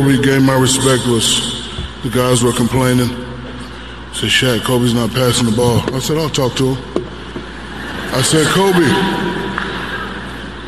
Kobe 0.00 0.22
gained 0.22 0.46
my 0.46 0.58
respect 0.58 1.06
was 1.06 1.68
the 2.02 2.08
guys 2.08 2.42
were 2.42 2.54
complaining. 2.54 3.10
I 3.10 4.12
said, 4.14 4.30
Shaq, 4.30 4.64
Kobe's 4.64 4.94
not 4.94 5.10
passing 5.10 5.44
the 5.44 5.54
ball. 5.54 5.80
I 5.94 5.98
said, 5.98 6.16
I'll 6.16 6.30
talk 6.30 6.54
to 6.56 6.74
him. 6.74 7.04
I 8.14 8.22
said, 8.22 8.46
Kobe, 8.46 8.80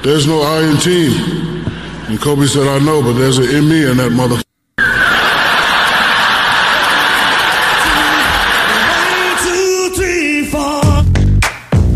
there's 0.02 0.26
no 0.26 0.42
I 0.42 0.60
in 0.64 0.76
team. 0.76 1.64
And 2.10 2.20
Kobe 2.20 2.44
said, 2.44 2.68
I 2.68 2.78
know, 2.84 3.00
but 3.00 3.14
there's 3.14 3.38
an 3.38 3.44
in 3.44 3.70
me 3.70 3.90
in 3.90 3.96
that 3.96 4.12
mother. 4.12 4.36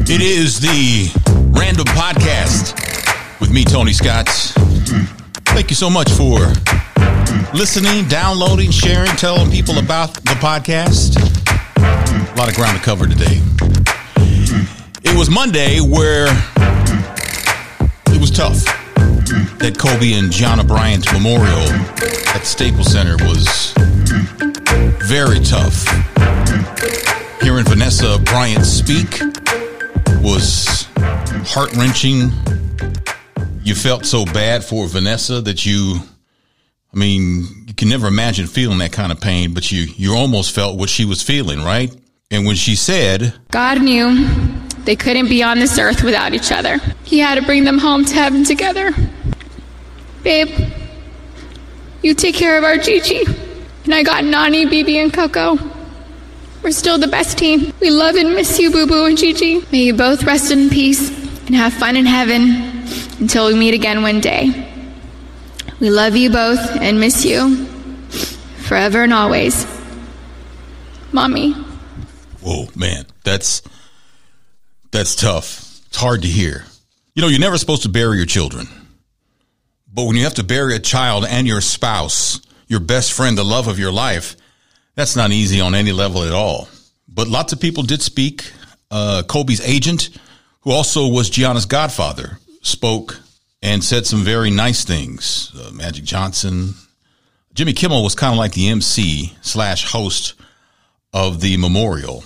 It 0.08 0.22
is 0.22 0.60
the 0.60 1.10
Random 1.50 1.84
Podcast 1.88 3.40
with 3.40 3.52
me, 3.52 3.62
Tony 3.64 3.92
Scott. 3.92 4.26
Thank 5.48 5.68
you 5.68 5.76
so 5.76 5.90
much 5.90 6.10
for 6.12 6.40
listening, 7.56 8.06
downloading, 8.06 8.70
sharing, 8.70 9.10
telling 9.16 9.50
people 9.50 9.78
about 9.78 10.12
the 10.12 10.36
podcast. 10.40 11.16
A 11.76 12.36
lot 12.36 12.50
of 12.50 12.54
ground 12.54 12.76
to 12.76 12.84
cover 12.84 13.06
today. 13.06 13.40
It 15.02 15.16
was 15.16 15.30
Monday 15.30 15.80
where 15.80 16.26
it 18.08 18.20
was 18.20 18.30
tough. 18.30 18.62
That 19.58 19.76
Kobe 19.78 20.12
and 20.12 20.30
Gianna 20.30 20.64
Bryant 20.64 21.10
memorial 21.14 21.66
at 22.34 22.42
Staples 22.44 22.92
Center 22.92 23.16
was 23.24 23.72
very 25.08 25.40
tough. 25.40 25.86
Hearing 27.40 27.64
Vanessa 27.64 28.18
Bryant 28.24 28.66
speak 28.66 29.18
was 30.20 30.86
heart 31.48 31.74
wrenching. 31.74 32.30
You 33.62 33.74
felt 33.74 34.04
so 34.04 34.26
bad 34.26 34.62
for 34.62 34.86
Vanessa 34.88 35.40
that 35.40 35.64
you, 35.64 36.00
I 36.96 36.98
mean, 36.98 37.44
you 37.66 37.74
can 37.74 37.90
never 37.90 38.06
imagine 38.06 38.46
feeling 38.46 38.78
that 38.78 38.90
kind 38.90 39.12
of 39.12 39.20
pain, 39.20 39.52
but 39.52 39.70
you, 39.70 39.82
you 39.82 40.16
almost 40.16 40.54
felt 40.54 40.78
what 40.78 40.88
she 40.88 41.04
was 41.04 41.20
feeling, 41.20 41.62
right? 41.62 41.94
And 42.30 42.46
when 42.46 42.56
she 42.56 42.74
said, 42.74 43.34
God 43.50 43.82
knew 43.82 44.26
they 44.84 44.96
couldn't 44.96 45.28
be 45.28 45.42
on 45.42 45.58
this 45.58 45.78
earth 45.78 46.02
without 46.02 46.32
each 46.32 46.50
other. 46.50 46.78
He 47.04 47.18
had 47.18 47.34
to 47.34 47.42
bring 47.42 47.64
them 47.64 47.76
home 47.76 48.06
to 48.06 48.14
heaven 48.14 48.44
together. 48.44 48.92
Babe, 50.22 50.48
you 52.02 52.14
take 52.14 52.34
care 52.34 52.56
of 52.56 52.64
our 52.64 52.78
Gigi. 52.78 53.26
And 53.84 53.94
I 53.94 54.02
got 54.02 54.24
Nani, 54.24 54.64
Bibi, 54.64 54.98
and 54.98 55.12
Coco. 55.12 55.58
We're 56.62 56.70
still 56.70 56.96
the 56.96 57.08
best 57.08 57.36
team. 57.36 57.74
We 57.78 57.90
love 57.90 58.14
and 58.14 58.30
miss 58.30 58.58
you, 58.58 58.70
Boo 58.70 58.86
Boo 58.86 59.04
and 59.04 59.18
Gigi. 59.18 59.60
May 59.70 59.82
you 59.82 59.94
both 59.94 60.24
rest 60.24 60.50
in 60.50 60.70
peace 60.70 61.10
and 61.46 61.54
have 61.54 61.74
fun 61.74 61.94
in 61.94 62.06
heaven 62.06 62.86
until 63.20 63.48
we 63.48 63.54
meet 63.54 63.74
again 63.74 64.00
one 64.00 64.20
day. 64.20 64.65
We 65.78 65.90
love 65.90 66.16
you 66.16 66.30
both 66.30 66.58
and 66.80 66.98
miss 66.98 67.24
you 67.24 67.66
forever 68.66 69.02
and 69.02 69.12
always. 69.12 69.66
Mommy. 71.12 71.52
Whoa, 72.40 72.68
man, 72.74 73.06
that's 73.24 73.62
that's 74.90 75.14
tough. 75.14 75.82
It's 75.86 75.96
hard 75.96 76.22
to 76.22 76.28
hear. 76.28 76.64
You 77.14 77.22
know, 77.22 77.28
you're 77.28 77.40
never 77.40 77.58
supposed 77.58 77.82
to 77.82 77.88
bury 77.88 78.16
your 78.16 78.26
children. 78.26 78.68
But 79.92 80.04
when 80.04 80.16
you 80.16 80.24
have 80.24 80.34
to 80.34 80.44
bury 80.44 80.74
a 80.74 80.78
child 80.78 81.24
and 81.28 81.46
your 81.46 81.60
spouse, 81.60 82.40
your 82.66 82.80
best 82.80 83.12
friend, 83.12 83.36
the 83.36 83.44
love 83.44 83.68
of 83.68 83.78
your 83.78 83.92
life, 83.92 84.36
that's 84.94 85.16
not 85.16 85.30
easy 85.30 85.60
on 85.60 85.74
any 85.74 85.92
level 85.92 86.22
at 86.22 86.32
all. 86.32 86.68
But 87.08 87.28
lots 87.28 87.52
of 87.52 87.60
people 87.60 87.82
did 87.82 88.02
speak. 88.02 88.50
Uh, 88.90 89.22
Kobe's 89.26 89.66
agent, 89.66 90.10
who 90.60 90.70
also 90.72 91.08
was 91.08 91.30
Gianna's 91.30 91.66
godfather, 91.66 92.38
spoke 92.62 93.20
and 93.62 93.82
said 93.82 94.06
some 94.06 94.22
very 94.22 94.50
nice 94.50 94.84
things. 94.84 95.52
Uh, 95.58 95.70
Magic 95.72 96.04
Johnson, 96.04 96.74
Jimmy 97.54 97.72
Kimmel 97.72 98.02
was 98.02 98.14
kind 98.14 98.32
of 98.32 98.38
like 98.38 98.52
the 98.52 98.68
MC 98.68 99.34
slash 99.40 99.90
host 99.90 100.34
of 101.12 101.40
the 101.40 101.56
memorial. 101.56 102.24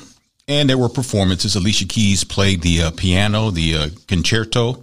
And 0.48 0.68
there 0.68 0.78
were 0.78 0.88
performances. 0.88 1.54
Alicia 1.54 1.86
Keys 1.86 2.24
played 2.24 2.62
the 2.62 2.82
uh, 2.82 2.90
piano, 2.90 3.50
the 3.50 3.74
uh, 3.76 3.88
concerto 4.08 4.82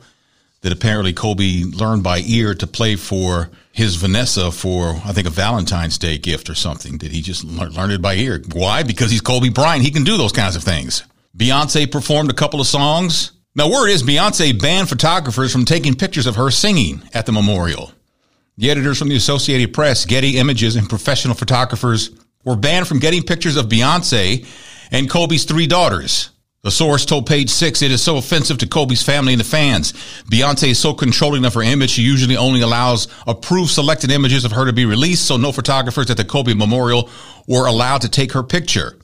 that 0.61 0.71
apparently 0.71 1.13
Kobe 1.13 1.63
learned 1.63 2.03
by 2.03 2.19
ear 2.19 2.55
to 2.55 2.67
play 2.67 2.95
for 2.95 3.50
his 3.71 3.95
Vanessa 3.95 4.51
for, 4.51 5.00
I 5.05 5.13
think, 5.13 5.27
a 5.27 5.29
Valentine's 5.29 5.97
Day 5.97 6.17
gift 6.17 6.50
or 6.50 6.55
something. 6.55 6.97
Did 6.97 7.11
he 7.11 7.21
just 7.21 7.44
learn, 7.44 7.73
learn 7.73 7.91
it 7.91 8.01
by 8.01 8.16
ear? 8.16 8.41
Why? 8.53 8.83
Because 8.83 9.11
he's 9.11 9.21
Kobe 9.21 9.50
Bryant. 9.50 9.83
He 9.83 9.91
can 9.91 10.03
do 10.03 10.17
those 10.17 10.31
kinds 10.31 10.55
of 10.55 10.63
things. 10.63 11.03
Beyonce 11.38 11.91
performed 11.91 12.31
a 12.31 12.33
couple 12.33 12.59
of 12.59 12.67
songs. 12.67 13.31
Now, 13.57 13.72
word 13.72 13.88
is 13.90 14.03
Beyonce 14.03 14.62
banned 14.62 14.88
photographers 14.88 15.51
from 15.51 15.66
taking 15.66 15.95
pictures 15.95 16.28
of 16.28 16.35
her 16.35 16.51
singing 16.51 17.01
at 17.12 17.25
the 17.25 17.31
memorial. 17.31 17.91
The 18.57 18.69
editors 18.69 19.00
from 19.00 19.09
the 19.09 19.16
Associated 19.16 19.73
Press, 19.73 20.06
Getty 20.06 20.38
Images, 20.38 20.75
and 20.75 20.88
professional 20.88 21.34
photographers 21.34 22.12
were 22.45 22.56
banned 22.56 22.88
from 22.88 23.00
getting 23.00 23.23
pictures 23.23 23.57
of 23.57 23.66
Beyonce 23.66 24.45
and 24.91 25.09
Kobe's 25.09 25.45
three 25.45 25.66
daughters. 25.66 26.29
The 26.62 26.69
source 26.69 27.03
told 27.03 27.25
Page 27.25 27.50
Six 27.50 27.81
it 27.81 27.90
is 27.90 28.00
so 28.00 28.18
offensive 28.18 28.59
to 28.59 28.68
Kobe's 28.68 29.01
family 29.01 29.34
and 29.34 29.40
the 29.40 29.44
fans. 29.44 29.94
Beyonce 30.31 30.69
is 30.69 30.79
so 30.79 30.94
controlling 30.94 31.44
of 31.44 31.56
her 31.56 31.63
image, 31.63 31.89
she 31.89 32.03
usually 32.03 32.38
only 32.38 32.62
allows 32.62 33.07
approved 33.25 33.72
selected 33.72 34.12
images 34.12 34.45
of 34.45 34.51
her 34.51 34.66
to 34.66 34.74
be 34.74 34.85
released, 34.85 35.25
so 35.25 35.35
no 35.35 35.51
photographers 35.51 36.12
at 36.12 36.18
the 36.18 36.25
Kobe 36.25 36.53
Memorial 36.53 37.09
were 37.47 37.66
allowed 37.66 38.01
to 38.01 38.09
take 38.09 38.34
her 38.34 38.44
picture. 38.44 39.00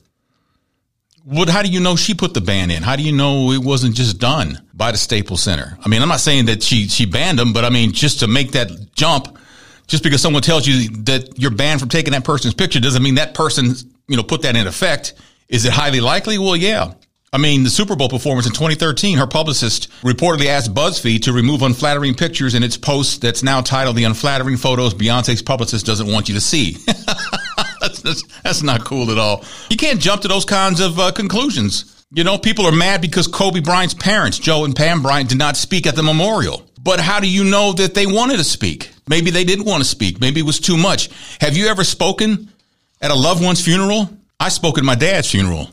What, 1.24 1.48
how 1.48 1.62
do 1.62 1.70
you 1.70 1.80
know 1.80 1.96
she 1.96 2.12
put 2.12 2.34
the 2.34 2.42
ban 2.42 2.70
in? 2.70 2.82
How 2.82 2.96
do 2.96 3.02
you 3.02 3.12
know 3.12 3.52
it 3.52 3.62
wasn't 3.62 3.96
just 3.96 4.18
done 4.18 4.62
by 4.74 4.92
the 4.92 4.98
Staples 4.98 5.42
Center? 5.42 5.78
I 5.82 5.88
mean, 5.88 6.02
I'm 6.02 6.08
not 6.08 6.20
saying 6.20 6.46
that 6.46 6.62
she, 6.62 6.86
she 6.88 7.06
banned 7.06 7.38
them, 7.38 7.54
but 7.54 7.64
I 7.64 7.70
mean, 7.70 7.92
just 7.92 8.20
to 8.20 8.26
make 8.26 8.52
that 8.52 8.70
jump, 8.94 9.38
just 9.86 10.02
because 10.02 10.20
someone 10.20 10.42
tells 10.42 10.66
you 10.66 10.90
that 11.04 11.38
you're 11.38 11.50
banned 11.50 11.80
from 11.80 11.88
taking 11.88 12.12
that 12.12 12.24
person's 12.24 12.52
picture 12.52 12.78
doesn't 12.78 13.02
mean 13.02 13.14
that 13.14 13.32
person, 13.32 13.74
you 14.06 14.18
know, 14.18 14.22
put 14.22 14.42
that 14.42 14.54
in 14.54 14.66
effect. 14.66 15.14
Is 15.48 15.64
it 15.64 15.72
highly 15.72 16.00
likely? 16.00 16.36
Well, 16.36 16.56
yeah. 16.56 16.92
I 17.32 17.38
mean, 17.38 17.64
the 17.64 17.70
Super 17.70 17.96
Bowl 17.96 18.10
performance 18.10 18.46
in 18.46 18.52
2013, 18.52 19.16
her 19.16 19.26
publicist 19.26 19.90
reportedly 20.02 20.46
asked 20.46 20.74
BuzzFeed 20.74 21.22
to 21.22 21.32
remove 21.32 21.62
unflattering 21.62 22.14
pictures 22.14 22.54
in 22.54 22.62
its 22.62 22.76
post 22.76 23.22
that's 23.22 23.42
now 23.42 23.62
titled 23.62 23.96
The 23.96 24.04
Unflattering 24.04 24.58
Photos 24.58 24.92
Beyonce's 24.92 25.42
Publicist 25.42 25.86
Doesn't 25.86 26.06
Want 26.06 26.28
You 26.28 26.34
to 26.34 26.40
See. 26.40 26.76
that's, 28.04 28.22
that's, 28.42 28.62
not 28.62 28.84
cool 28.84 29.10
at 29.10 29.18
all. 29.18 29.44
You 29.70 29.76
can't 29.76 30.00
jump 30.00 30.22
to 30.22 30.28
those 30.28 30.44
kinds 30.44 30.80
of 30.80 30.98
uh, 30.98 31.10
conclusions. 31.12 32.04
You 32.12 32.22
know, 32.22 32.38
people 32.38 32.66
are 32.66 32.72
mad 32.72 33.00
because 33.00 33.26
Kobe 33.26 33.60
Bryant's 33.60 33.94
parents, 33.94 34.38
Joe 34.38 34.64
and 34.64 34.76
Pam 34.76 35.02
Bryant, 35.02 35.28
did 35.28 35.38
not 35.38 35.56
speak 35.56 35.86
at 35.86 35.96
the 35.96 36.02
memorial. 36.02 36.64
But 36.80 37.00
how 37.00 37.18
do 37.18 37.28
you 37.28 37.44
know 37.44 37.72
that 37.72 37.94
they 37.94 38.06
wanted 38.06 38.36
to 38.36 38.44
speak? 38.44 38.92
Maybe 39.08 39.30
they 39.30 39.44
didn't 39.44 39.64
want 39.64 39.82
to 39.82 39.88
speak. 39.88 40.20
Maybe 40.20 40.40
it 40.40 40.46
was 40.46 40.60
too 40.60 40.76
much. 40.76 41.08
Have 41.40 41.56
you 41.56 41.66
ever 41.66 41.82
spoken 41.82 42.50
at 43.00 43.10
a 43.10 43.14
loved 43.14 43.42
one's 43.42 43.64
funeral? 43.64 44.10
I 44.38 44.50
spoke 44.50 44.78
at 44.78 44.84
my 44.84 44.94
dad's 44.94 45.30
funeral. 45.30 45.70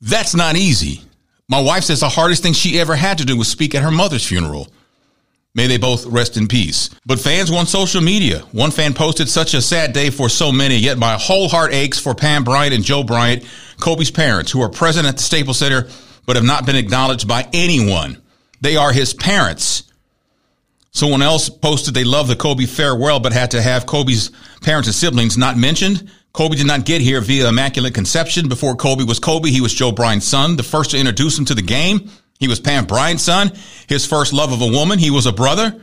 That's 0.00 0.34
not 0.34 0.56
easy. 0.56 1.02
My 1.48 1.60
wife 1.60 1.84
says 1.84 2.00
the 2.00 2.08
hardest 2.08 2.42
thing 2.42 2.52
she 2.52 2.78
ever 2.80 2.94
had 2.94 3.18
to 3.18 3.24
do 3.24 3.36
was 3.36 3.48
speak 3.48 3.74
at 3.74 3.82
her 3.82 3.90
mother's 3.90 4.26
funeral. 4.26 4.68
May 5.54 5.66
they 5.66 5.76
both 5.76 6.06
rest 6.06 6.36
in 6.36 6.48
peace. 6.48 6.88
But 7.04 7.20
fans 7.20 7.50
want 7.50 7.68
social 7.68 8.00
media. 8.00 8.40
One 8.52 8.70
fan 8.70 8.94
posted 8.94 9.28
such 9.28 9.52
a 9.52 9.60
sad 9.60 9.92
day 9.92 10.08
for 10.08 10.30
so 10.30 10.50
many, 10.50 10.76
yet 10.76 10.96
my 10.96 11.18
whole 11.18 11.48
heart 11.48 11.74
aches 11.74 11.98
for 11.98 12.14
Pam 12.14 12.42
Bryant 12.42 12.74
and 12.74 12.82
Joe 12.82 13.02
Bryant, 13.02 13.44
Kobe's 13.78 14.10
parents, 14.10 14.50
who 14.50 14.62
are 14.62 14.70
present 14.70 15.06
at 15.06 15.18
the 15.18 15.22
Staples 15.22 15.58
Center 15.58 15.88
but 16.26 16.36
have 16.36 16.44
not 16.44 16.66
been 16.66 16.76
acknowledged 16.76 17.26
by 17.28 17.48
anyone. 17.52 18.20
They 18.60 18.76
are 18.76 18.92
his 18.92 19.12
parents. 19.12 19.84
Someone 20.92 21.22
else 21.22 21.48
posted 21.48 21.94
they 21.94 22.04
love 22.04 22.28
the 22.28 22.36
Kobe 22.36 22.66
farewell 22.66 23.18
but 23.18 23.32
had 23.32 23.52
to 23.52 23.62
have 23.62 23.86
Kobe's 23.86 24.30
parents 24.62 24.88
and 24.88 24.94
siblings 24.94 25.38
not 25.38 25.56
mentioned. 25.56 26.10
Kobe 26.32 26.56
did 26.56 26.66
not 26.66 26.84
get 26.84 27.00
here 27.00 27.20
via 27.20 27.48
Immaculate 27.48 27.94
Conception. 27.94 28.48
Before 28.48 28.76
Kobe 28.76 29.04
was 29.04 29.18
Kobe, 29.18 29.50
he 29.50 29.60
was 29.60 29.74
Joe 29.74 29.92
Bryant's 29.92 30.26
son, 30.26 30.56
the 30.56 30.62
first 30.62 30.92
to 30.92 30.98
introduce 30.98 31.38
him 31.38 31.44
to 31.46 31.54
the 31.54 31.62
game. 31.62 32.10
He 32.42 32.48
was 32.48 32.60
Pam 32.60 32.86
Bryant's 32.86 33.22
son, 33.22 33.52
his 33.88 34.04
first 34.04 34.32
love 34.32 34.52
of 34.52 34.60
a 34.60 34.66
woman. 34.66 34.98
He 34.98 35.10
was 35.10 35.26
a 35.26 35.32
brother. 35.32 35.80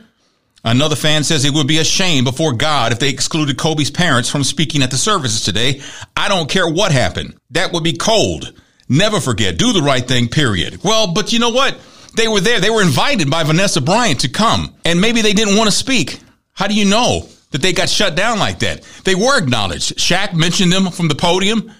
Another 0.62 0.94
fan 0.94 1.24
says 1.24 1.44
it 1.44 1.54
would 1.54 1.66
be 1.66 1.78
a 1.78 1.84
shame 1.84 2.22
before 2.22 2.52
God 2.52 2.92
if 2.92 2.98
they 2.98 3.08
excluded 3.08 3.56
Kobe's 3.56 3.90
parents 3.90 4.28
from 4.28 4.44
speaking 4.44 4.82
at 4.82 4.90
the 4.90 4.98
services 4.98 5.42
today. 5.42 5.80
I 6.14 6.28
don't 6.28 6.50
care 6.50 6.68
what 6.68 6.92
happened. 6.92 7.34
That 7.50 7.72
would 7.72 7.82
be 7.82 7.94
cold. 7.94 8.52
Never 8.88 9.20
forget. 9.20 9.58
Do 9.58 9.72
the 9.72 9.80
right 9.80 10.06
thing, 10.06 10.28
period. 10.28 10.84
Well, 10.84 11.14
but 11.14 11.32
you 11.32 11.38
know 11.38 11.50
what? 11.50 11.78
They 12.14 12.28
were 12.28 12.40
there. 12.40 12.60
They 12.60 12.70
were 12.70 12.82
invited 12.82 13.30
by 13.30 13.42
Vanessa 13.44 13.80
Bryant 13.80 14.20
to 14.20 14.28
come 14.28 14.74
and 14.84 15.00
maybe 15.00 15.22
they 15.22 15.32
didn't 15.32 15.56
want 15.56 15.70
to 15.70 15.76
speak. 15.76 16.20
How 16.52 16.66
do 16.66 16.74
you 16.74 16.84
know? 16.84 17.26
that 17.50 17.62
they 17.62 17.72
got 17.72 17.88
shut 17.88 18.14
down 18.14 18.38
like 18.38 18.60
that. 18.60 18.82
They 19.04 19.14
were 19.14 19.38
acknowledged. 19.38 19.96
Shaq 19.98 20.34
mentioned 20.34 20.72
them 20.72 20.90
from 20.90 21.08
the 21.08 21.14
podium. 21.14 21.72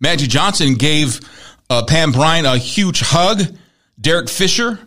Magic 0.00 0.28
Johnson 0.28 0.74
gave 0.74 1.20
uh, 1.70 1.84
Pam 1.84 2.12
Bryant 2.12 2.46
a 2.46 2.58
huge 2.58 3.00
hug. 3.00 3.42
Derek 4.02 4.28
Fisher 4.28 4.78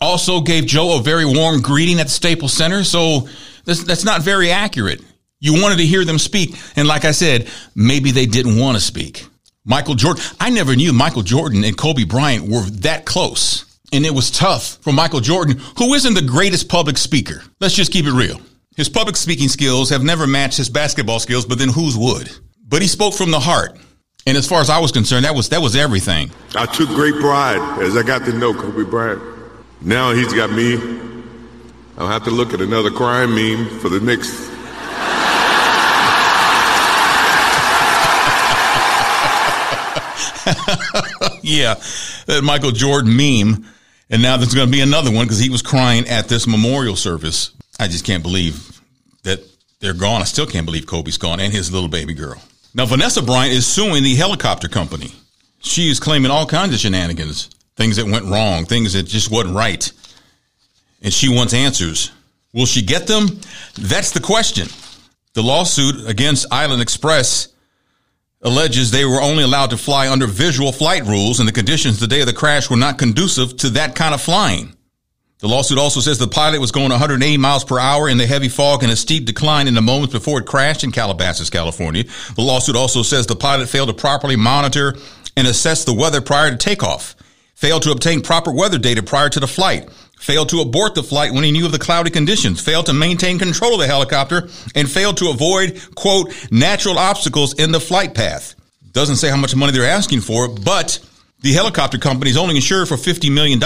also 0.00 0.40
gave 0.40 0.66
Joe 0.66 0.98
a 0.98 1.02
very 1.02 1.24
warm 1.24 1.60
greeting 1.60 2.00
at 2.00 2.06
the 2.06 2.12
Staples 2.12 2.52
Center. 2.52 2.84
So 2.84 3.28
that's, 3.64 3.84
that's 3.84 4.04
not 4.04 4.22
very 4.22 4.50
accurate. 4.50 5.02
You 5.40 5.60
wanted 5.60 5.78
to 5.78 5.86
hear 5.86 6.04
them 6.04 6.18
speak. 6.18 6.56
And 6.76 6.88
like 6.88 7.04
I 7.04 7.10
said, 7.10 7.50
maybe 7.74 8.12
they 8.12 8.26
didn't 8.26 8.58
want 8.58 8.76
to 8.76 8.82
speak. 8.82 9.26
Michael 9.64 9.94
Jordan, 9.94 10.22
I 10.40 10.50
never 10.50 10.76
knew 10.76 10.92
Michael 10.92 11.22
Jordan 11.22 11.64
and 11.64 11.76
Kobe 11.76 12.04
Bryant 12.04 12.48
were 12.48 12.64
that 12.80 13.04
close. 13.04 13.64
And 13.92 14.04
it 14.04 14.14
was 14.14 14.30
tough 14.30 14.78
for 14.82 14.92
Michael 14.92 15.20
Jordan, 15.20 15.60
who 15.78 15.94
isn't 15.94 16.14
the 16.14 16.22
greatest 16.22 16.68
public 16.68 16.98
speaker. 16.98 17.42
Let's 17.60 17.74
just 17.74 17.92
keep 17.92 18.06
it 18.06 18.12
real. 18.12 18.40
His 18.76 18.88
public 18.88 19.16
speaking 19.16 19.48
skills 19.48 19.90
have 19.90 20.02
never 20.02 20.26
matched 20.26 20.58
his 20.58 20.68
basketball 20.68 21.20
skills, 21.20 21.46
but 21.46 21.58
then 21.58 21.68
whose 21.68 21.96
would? 21.96 22.30
But 22.66 22.82
he 22.82 22.88
spoke 22.88 23.14
from 23.14 23.30
the 23.30 23.40
heart. 23.40 23.78
And 24.26 24.38
as 24.38 24.48
far 24.48 24.60
as 24.62 24.70
I 24.70 24.78
was 24.78 24.90
concerned, 24.90 25.26
that 25.26 25.34
was 25.34 25.50
that 25.50 25.60
was 25.60 25.76
everything. 25.76 26.30
I 26.54 26.64
took 26.64 26.88
great 26.88 27.14
pride 27.16 27.82
as 27.82 27.96
I 27.96 28.02
got 28.02 28.24
to 28.24 28.32
know 28.32 28.54
Kobe 28.54 28.88
Bryant. 28.88 29.20
Now 29.82 30.12
he's 30.12 30.32
got 30.32 30.50
me. 30.50 30.76
I'll 31.98 32.08
have 32.08 32.24
to 32.24 32.30
look 32.30 32.54
at 32.54 32.60
another 32.62 32.90
crime 32.90 33.34
meme 33.34 33.78
for 33.80 33.90
the 33.90 34.00
next. 34.00 34.32
yeah, 41.42 41.74
that 42.26 42.42
Michael 42.42 42.72
Jordan 42.72 43.14
meme. 43.14 43.66
And 44.10 44.22
now 44.22 44.36
there's 44.36 44.54
going 44.54 44.68
to 44.68 44.72
be 44.72 44.80
another 44.80 45.10
one 45.10 45.24
because 45.26 45.38
he 45.38 45.50
was 45.50 45.62
crying 45.62 46.06
at 46.08 46.28
this 46.28 46.46
memorial 46.46 46.96
service. 46.96 47.52
I 47.78 47.88
just 47.88 48.04
can't 48.04 48.22
believe 48.22 48.80
that 49.22 49.40
they're 49.80 49.94
gone. 49.94 50.20
I 50.20 50.24
still 50.24 50.46
can't 50.46 50.66
believe 50.66 50.86
Kobe's 50.86 51.18
gone 51.18 51.40
and 51.40 51.52
his 51.52 51.72
little 51.72 51.88
baby 51.88 52.14
girl. 52.14 52.40
Now, 52.74 52.86
Vanessa 52.86 53.22
Bryant 53.22 53.52
is 53.52 53.66
suing 53.66 54.02
the 54.02 54.16
helicopter 54.16 54.66
company. 54.66 55.12
She 55.60 55.88
is 55.88 56.00
claiming 56.00 56.32
all 56.32 56.44
kinds 56.44 56.74
of 56.74 56.80
shenanigans, 56.80 57.48
things 57.76 57.96
that 57.96 58.06
went 58.06 58.26
wrong, 58.26 58.64
things 58.66 58.94
that 58.94 59.04
just 59.04 59.30
wasn't 59.30 59.54
right. 59.54 59.90
And 61.00 61.12
she 61.12 61.28
wants 61.28 61.54
answers. 61.54 62.10
Will 62.52 62.66
she 62.66 62.82
get 62.82 63.06
them? 63.06 63.28
That's 63.78 64.10
the 64.10 64.20
question. 64.20 64.66
The 65.34 65.42
lawsuit 65.42 66.08
against 66.08 66.52
Island 66.52 66.82
Express 66.82 67.48
alleges 68.42 68.90
they 68.90 69.04
were 69.04 69.20
only 69.20 69.44
allowed 69.44 69.70
to 69.70 69.76
fly 69.76 70.08
under 70.10 70.26
visual 70.26 70.72
flight 70.72 71.04
rules 71.04 71.38
and 71.38 71.48
the 71.48 71.52
conditions 71.52 71.98
the 71.98 72.06
day 72.06 72.20
of 72.20 72.26
the 72.26 72.32
crash 72.32 72.68
were 72.68 72.76
not 72.76 72.98
conducive 72.98 73.56
to 73.58 73.70
that 73.70 73.94
kind 73.94 74.14
of 74.14 74.20
flying. 74.20 74.73
The 75.44 75.50
lawsuit 75.50 75.76
also 75.76 76.00
says 76.00 76.16
the 76.16 76.26
pilot 76.26 76.58
was 76.58 76.72
going 76.72 76.88
180 76.88 77.36
miles 77.36 77.64
per 77.64 77.78
hour 77.78 78.08
in 78.08 78.16
the 78.16 78.26
heavy 78.26 78.48
fog 78.48 78.82
and 78.82 78.90
a 78.90 78.96
steep 78.96 79.26
decline 79.26 79.68
in 79.68 79.74
the 79.74 79.82
moments 79.82 80.14
before 80.14 80.40
it 80.40 80.46
crashed 80.46 80.84
in 80.84 80.90
Calabasas, 80.90 81.50
California. 81.50 82.04
The 82.34 82.40
lawsuit 82.40 82.76
also 82.76 83.02
says 83.02 83.26
the 83.26 83.36
pilot 83.36 83.68
failed 83.68 83.90
to 83.90 83.94
properly 83.94 84.36
monitor 84.36 84.94
and 85.36 85.46
assess 85.46 85.84
the 85.84 85.92
weather 85.92 86.22
prior 86.22 86.50
to 86.50 86.56
takeoff, 86.56 87.14
failed 87.54 87.82
to 87.82 87.90
obtain 87.90 88.22
proper 88.22 88.50
weather 88.52 88.78
data 88.78 89.02
prior 89.02 89.28
to 89.28 89.38
the 89.38 89.46
flight, 89.46 89.92
failed 90.18 90.48
to 90.48 90.62
abort 90.62 90.94
the 90.94 91.02
flight 91.02 91.34
when 91.34 91.44
he 91.44 91.52
knew 91.52 91.66
of 91.66 91.72
the 91.72 91.78
cloudy 91.78 92.08
conditions, 92.08 92.62
failed 92.62 92.86
to 92.86 92.94
maintain 92.94 93.38
control 93.38 93.74
of 93.74 93.80
the 93.80 93.86
helicopter, 93.86 94.48
and 94.74 94.90
failed 94.90 95.18
to 95.18 95.28
avoid, 95.28 95.78
quote, 95.94 96.32
natural 96.52 96.98
obstacles 96.98 97.52
in 97.52 97.70
the 97.70 97.80
flight 97.80 98.14
path. 98.14 98.54
Doesn't 98.92 99.16
say 99.16 99.28
how 99.28 99.36
much 99.36 99.54
money 99.54 99.72
they're 99.72 99.84
asking 99.84 100.22
for, 100.22 100.48
but 100.48 101.06
the 101.40 101.52
helicopter 101.52 101.98
company 101.98 102.30
is 102.30 102.38
only 102.38 102.56
insured 102.56 102.88
for 102.88 102.96
$50 102.96 103.30
million. 103.30 103.60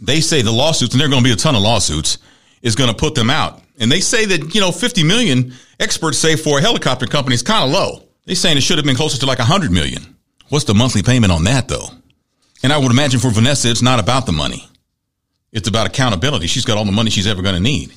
They 0.00 0.20
say 0.20 0.42
the 0.42 0.52
lawsuits, 0.52 0.94
and 0.94 1.00
there 1.00 1.08
are 1.08 1.10
going 1.10 1.22
to 1.22 1.28
be 1.28 1.32
a 1.32 1.36
ton 1.36 1.54
of 1.54 1.62
lawsuits, 1.62 2.18
is 2.62 2.74
going 2.74 2.90
to 2.90 2.96
put 2.96 3.14
them 3.14 3.30
out. 3.30 3.62
And 3.78 3.90
they 3.90 4.00
say 4.00 4.24
that, 4.26 4.54
you 4.54 4.60
know, 4.60 4.72
50 4.72 5.04
million 5.04 5.52
experts 5.80 6.18
say 6.18 6.36
for 6.36 6.58
a 6.58 6.62
helicopter 6.62 7.06
company 7.06 7.34
is 7.34 7.42
kind 7.42 7.64
of 7.64 7.70
low. 7.70 8.02
They're 8.24 8.34
saying 8.36 8.56
it 8.56 8.62
should 8.62 8.78
have 8.78 8.86
been 8.86 8.96
closer 8.96 9.18
to 9.18 9.26
like 9.26 9.38
100 9.38 9.70
million. 9.70 10.16
What's 10.48 10.64
the 10.64 10.74
monthly 10.74 11.02
payment 11.02 11.32
on 11.32 11.44
that 11.44 11.68
though? 11.68 11.88
And 12.62 12.72
I 12.72 12.78
would 12.78 12.90
imagine 12.90 13.20
for 13.20 13.30
Vanessa, 13.30 13.70
it's 13.70 13.82
not 13.82 14.00
about 14.00 14.26
the 14.26 14.32
money. 14.32 14.66
It's 15.52 15.68
about 15.68 15.86
accountability. 15.86 16.46
She's 16.46 16.64
got 16.64 16.78
all 16.78 16.84
the 16.84 16.92
money 16.92 17.10
she's 17.10 17.26
ever 17.26 17.42
going 17.42 17.54
to 17.54 17.60
need. 17.60 17.92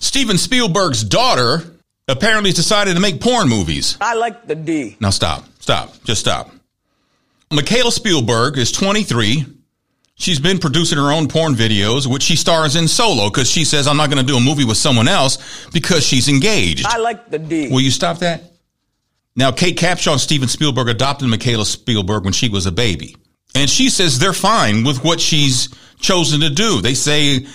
Steven 0.00 0.36
Spielberg's 0.36 1.02
daughter 1.02 1.62
apparently 2.08 2.50
has 2.50 2.56
decided 2.56 2.94
to 2.94 3.00
make 3.00 3.20
porn 3.20 3.48
movies. 3.48 3.96
I 4.00 4.14
like 4.14 4.46
the 4.46 4.54
D. 4.54 4.96
Now 5.00 5.10
stop, 5.10 5.44
stop, 5.60 5.92
just 6.04 6.20
stop. 6.20 6.50
Michaela 7.50 7.92
Spielberg 7.92 8.58
is 8.58 8.72
23. 8.72 9.46
She's 10.14 10.38
been 10.38 10.58
producing 10.58 10.98
her 10.98 11.10
own 11.10 11.26
porn 11.28 11.54
videos, 11.54 12.06
which 12.06 12.22
she 12.22 12.36
stars 12.36 12.76
in 12.76 12.86
solo 12.86 13.28
because 13.28 13.50
she 13.50 13.64
says, 13.64 13.86
I'm 13.86 13.96
not 13.96 14.10
going 14.10 14.24
to 14.24 14.30
do 14.30 14.36
a 14.36 14.40
movie 14.40 14.64
with 14.64 14.76
someone 14.76 15.08
else 15.08 15.66
because 15.70 16.06
she's 16.06 16.28
engaged. 16.28 16.86
I 16.86 16.98
like 16.98 17.30
the 17.30 17.38
D. 17.38 17.68
Will 17.68 17.80
you 17.80 17.90
stop 17.90 18.18
that? 18.18 18.52
Now, 19.34 19.50
Kate 19.50 19.76
Capshaw 19.76 20.12
and 20.12 20.20
Steven 20.20 20.48
Spielberg 20.48 20.88
adopted 20.88 21.28
Michaela 21.28 21.64
Spielberg 21.64 22.24
when 22.24 22.34
she 22.34 22.48
was 22.48 22.66
a 22.66 22.72
baby. 22.72 23.16
And 23.54 23.68
she 23.68 23.88
says 23.88 24.18
they're 24.18 24.32
fine 24.32 24.84
with 24.84 25.02
what 25.02 25.20
she's 25.20 25.68
chosen 25.98 26.40
to 26.40 26.50
do. 26.50 26.80
They 26.80 26.94
say 26.94 27.46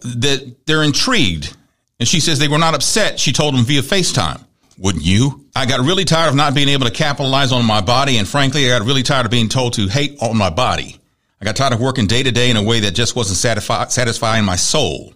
that 0.00 0.56
they're 0.66 0.82
intrigued. 0.82 1.54
And 1.98 2.08
she 2.08 2.20
says 2.20 2.38
they 2.38 2.48
were 2.48 2.58
not 2.58 2.74
upset. 2.74 3.20
She 3.20 3.32
told 3.32 3.54
them 3.54 3.64
via 3.64 3.82
FaceTime. 3.82 4.42
Wouldn't 4.78 5.04
you? 5.04 5.46
I 5.54 5.64
got 5.64 5.80
really 5.80 6.04
tired 6.04 6.28
of 6.28 6.34
not 6.34 6.54
being 6.54 6.68
able 6.68 6.86
to 6.86 6.92
capitalize 6.92 7.52
on 7.52 7.64
my 7.64 7.80
body. 7.80 8.18
And 8.18 8.28
frankly, 8.28 8.66
I 8.66 8.78
got 8.78 8.86
really 8.86 9.02
tired 9.02 9.24
of 9.24 9.30
being 9.30 9.48
told 9.48 9.74
to 9.74 9.88
hate 9.88 10.18
on 10.20 10.36
my 10.36 10.50
body. 10.50 11.00
I 11.40 11.44
got 11.44 11.56
tired 11.56 11.72
of 11.72 11.80
working 11.80 12.06
day 12.06 12.22
to 12.22 12.32
day 12.32 12.50
in 12.50 12.56
a 12.56 12.62
way 12.62 12.80
that 12.80 12.94
just 12.94 13.14
wasn't 13.14 13.36
satisfy, 13.36 13.86
satisfying 13.88 14.44
my 14.44 14.56
soul. 14.56 15.14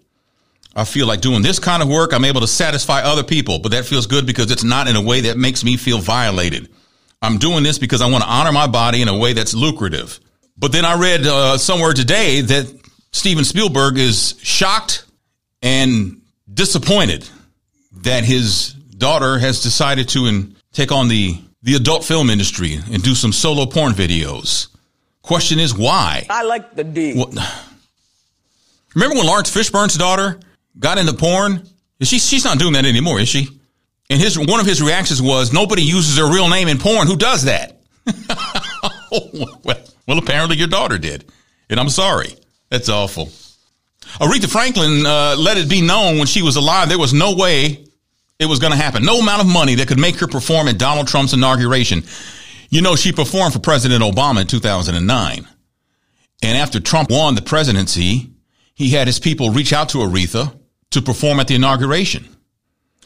I 0.74 0.84
feel 0.84 1.06
like 1.06 1.20
doing 1.20 1.42
this 1.42 1.58
kind 1.58 1.82
of 1.82 1.88
work, 1.88 2.12
I'm 2.12 2.24
able 2.24 2.42
to 2.42 2.46
satisfy 2.46 3.00
other 3.02 3.24
people, 3.24 3.58
but 3.58 3.72
that 3.72 3.86
feels 3.86 4.06
good 4.06 4.26
because 4.26 4.50
it's 4.50 4.62
not 4.62 4.86
in 4.86 4.96
a 4.96 5.02
way 5.02 5.22
that 5.22 5.36
makes 5.36 5.64
me 5.64 5.76
feel 5.76 5.98
violated. 5.98 6.68
I'm 7.22 7.38
doing 7.38 7.64
this 7.64 7.78
because 7.78 8.02
I 8.02 8.08
want 8.08 8.22
to 8.22 8.30
honor 8.30 8.52
my 8.52 8.66
body 8.66 9.02
in 9.02 9.08
a 9.08 9.16
way 9.16 9.32
that's 9.32 9.54
lucrative. 9.54 10.20
But 10.56 10.72
then 10.72 10.84
I 10.84 10.98
read 10.98 11.26
uh, 11.26 11.58
somewhere 11.58 11.92
today 11.92 12.40
that 12.42 12.80
Steven 13.12 13.44
Spielberg 13.44 13.98
is 13.98 14.38
shocked 14.42 15.04
and 15.62 16.20
disappointed 16.52 17.28
that 18.02 18.24
his 18.24 18.72
daughter 18.72 19.38
has 19.38 19.62
decided 19.62 20.08
to 20.10 20.26
in, 20.26 20.56
take 20.72 20.92
on 20.92 21.08
the 21.08 21.40
the 21.62 21.74
adult 21.74 22.04
film 22.04 22.30
industry 22.30 22.78
and 22.90 23.02
do 23.02 23.14
some 23.14 23.32
solo 23.32 23.66
porn 23.66 23.92
videos. 23.92 24.68
Question 25.30 25.60
is 25.60 25.72
why? 25.72 26.26
I 26.28 26.42
like 26.42 26.74
the 26.74 26.82
D. 26.82 27.14
Well, 27.14 27.28
remember 28.96 29.14
when 29.14 29.26
Laurence 29.28 29.48
Fishburne's 29.48 29.96
daughter 29.96 30.40
got 30.76 30.98
into 30.98 31.12
porn? 31.12 31.68
She, 32.02 32.18
she's 32.18 32.44
not 32.44 32.58
doing 32.58 32.72
that 32.72 32.84
anymore, 32.84 33.20
is 33.20 33.28
she? 33.28 33.46
And 34.10 34.20
his 34.20 34.36
one 34.36 34.58
of 34.58 34.66
his 34.66 34.82
reactions 34.82 35.22
was, 35.22 35.52
"Nobody 35.52 35.82
uses 35.82 36.16
their 36.16 36.26
real 36.26 36.48
name 36.48 36.66
in 36.66 36.78
porn. 36.78 37.06
Who 37.06 37.14
does 37.14 37.44
that?" 37.44 37.78
well, 39.62 39.86
well, 40.08 40.18
apparently 40.18 40.56
your 40.56 40.66
daughter 40.66 40.98
did, 40.98 41.24
and 41.68 41.78
I'm 41.78 41.90
sorry. 41.90 42.34
That's 42.68 42.88
awful. 42.88 43.26
Aretha 44.18 44.50
Franklin 44.50 45.06
uh, 45.06 45.36
let 45.38 45.58
it 45.58 45.70
be 45.70 45.80
known 45.80 46.18
when 46.18 46.26
she 46.26 46.42
was 46.42 46.56
alive 46.56 46.88
there 46.88 46.98
was 46.98 47.12
no 47.12 47.36
way 47.36 47.86
it 48.40 48.46
was 48.46 48.58
going 48.58 48.72
to 48.72 48.76
happen. 48.76 49.04
No 49.04 49.20
amount 49.20 49.42
of 49.42 49.46
money 49.46 49.76
that 49.76 49.86
could 49.86 50.00
make 50.00 50.16
her 50.16 50.26
perform 50.26 50.66
at 50.66 50.76
Donald 50.76 51.06
Trump's 51.06 51.34
inauguration. 51.34 52.02
You 52.70 52.82
know, 52.82 52.94
she 52.94 53.10
performed 53.12 53.52
for 53.52 53.58
President 53.58 54.02
Obama 54.02 54.42
in 54.42 54.46
2009. 54.46 55.48
And 56.42 56.58
after 56.58 56.80
Trump 56.80 57.10
won 57.10 57.34
the 57.34 57.42
presidency, 57.42 58.30
he 58.74 58.90
had 58.90 59.08
his 59.08 59.18
people 59.18 59.50
reach 59.50 59.72
out 59.72 59.90
to 59.90 59.98
Aretha 59.98 60.56
to 60.92 61.02
perform 61.02 61.40
at 61.40 61.48
the 61.48 61.56
inauguration. 61.56 62.28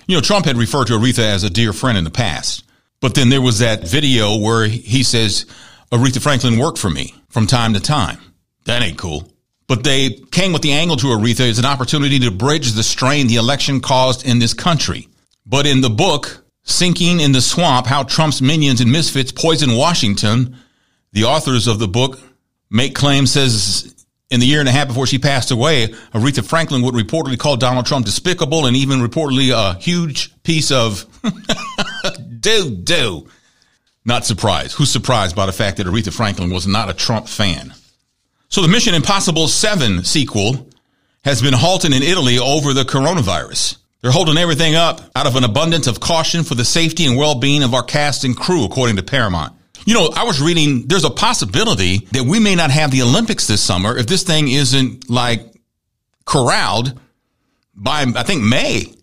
You 0.07 0.17
know, 0.17 0.21
Trump 0.21 0.45
had 0.45 0.59
referred 0.59 0.89
to 0.89 0.93
Aretha 0.93 1.25
as 1.25 1.45
a 1.45 1.51
dear 1.51 1.73
friend 1.73 1.97
in 1.97 2.05
the 2.05 2.11
past. 2.11 2.65
But 3.01 3.15
then 3.15 3.31
there 3.31 3.41
was 3.43 3.61
that 3.61 3.89
video 3.89 4.37
where 4.39 4.67
he 4.67 5.03
says, 5.03 5.47
Aretha 5.91 6.23
Franklin 6.23 6.59
worked 6.59 6.79
for 6.79 6.91
me 6.91 7.15
from 7.31 7.47
time 7.47 7.73
to 7.73 7.81
time. 7.81 8.19
That 8.67 8.83
ain't 8.83 8.99
cool. 8.99 9.31
But 9.67 9.83
they 9.83 10.11
came 10.31 10.53
with 10.53 10.63
the 10.63 10.73
angle 10.73 10.99
to 10.99 11.07
Aretha 11.07 11.49
as 11.49 11.59
an 11.59 11.65
opportunity 11.65 12.19
to 12.21 12.31
bridge 12.31 12.73
the 12.73 12.83
strain 12.83 13.29
the 13.29 13.37
election 13.37 13.81
caused 13.81 14.27
in 14.27 14.39
this 14.39 14.53
country. 14.53 15.09
But 15.47 15.67
in 15.67 15.81
the 15.81 15.91
book, 15.91 16.44
Sinking 16.65 17.21
in 17.21 17.33
the 17.33 17.41
Swamp, 17.41 17.87
How 17.87 18.03
Trump's 18.03 18.41
Minions 18.41 18.81
and 18.81 18.91
Misfits 18.91 19.33
Poison 19.33 19.77
Washington, 19.77 20.57
the 21.13 21.25
authors 21.25 21.67
of 21.67 21.79
the 21.79 21.89
book 21.89 22.19
make 22.71 22.95
claims 22.95 23.33
says 23.33 23.95
in 24.31 24.41
the 24.41 24.47
year 24.47 24.61
and 24.61 24.69
a 24.69 24.73
half 24.73 24.89
before 24.89 25.07
she 25.07 25.19
passed 25.19 25.51
away, 25.51 25.89
Aretha 26.13 26.45
Franklin 26.45 26.83
would 26.83 26.95
reportedly 26.95 27.39
call 27.39 27.57
Donald 27.57 27.87
Trump 27.87 28.07
despicable 28.07 28.67
and 28.67 28.77
even 28.77 29.01
reportedly 29.01 29.53
a 29.53 29.79
huge 29.79 30.31
piece 30.43 30.71
of 30.71 31.07
do 32.41 32.71
do. 32.71 33.29
Not 34.05 34.25
surprised. 34.25 34.77
Who's 34.77 34.91
surprised 34.91 35.37
by 35.37 35.47
the 35.47 35.53
fact 35.53 35.77
that 35.77 35.87
Aretha 35.87 36.13
Franklin 36.13 36.53
was 36.53 36.67
not 36.67 36.91
a 36.91 36.95
Trump 36.95 37.29
fan? 37.29 37.75
So 38.49 38.61
the 38.63 38.69
Mission 38.69 38.95
Impossible 38.95 39.49
7 39.49 40.05
sequel 40.05 40.69
has 41.25 41.41
been 41.41 41.55
halted 41.55 41.95
in 41.95 42.03
Italy 42.03 42.39
over 42.39 42.73
the 42.73 42.85
coronavirus. 42.85 43.79
They're 44.05 44.13
holding 44.13 44.37
everything 44.37 44.75
up 44.75 45.01
out 45.17 45.27
of 45.27 45.35
an 45.35 45.45
abundance 45.45 45.87
of 45.87 45.99
caution 45.99 46.45
for 46.45 46.55
the 46.55 46.65
safety 46.67 47.07
and 47.07 47.17
well-being 47.17 47.63
of 47.63 47.73
our 47.73 47.83
cast 47.83 48.25
and 48.25 48.37
crew, 48.37 48.67
according 48.67 48.97
to 48.97 49.03
Paramount. 49.03 49.55
You 49.87 49.95
know, 49.95 50.11
I 50.15 50.25
was 50.25 50.43
reading, 50.43 50.87
there's 50.89 51.07
a 51.07 51.11
possibility 51.11 52.07
that 52.13 52.25
we 52.25 52.39
may 52.39 52.55
not 52.55 52.71
have 52.71 52.91
the 52.91 53.01
Olympics 53.01 53.47
this 53.47 53.63
summer 53.63 53.97
if 53.97 54.07
this 54.07 54.23
thing 54.23 54.49
isn't 54.49 55.09
like 55.09 55.41
corralled 56.27 57.01
by, 57.75 58.05
I 58.15 58.25
think 58.25 58.43
May 58.43 58.95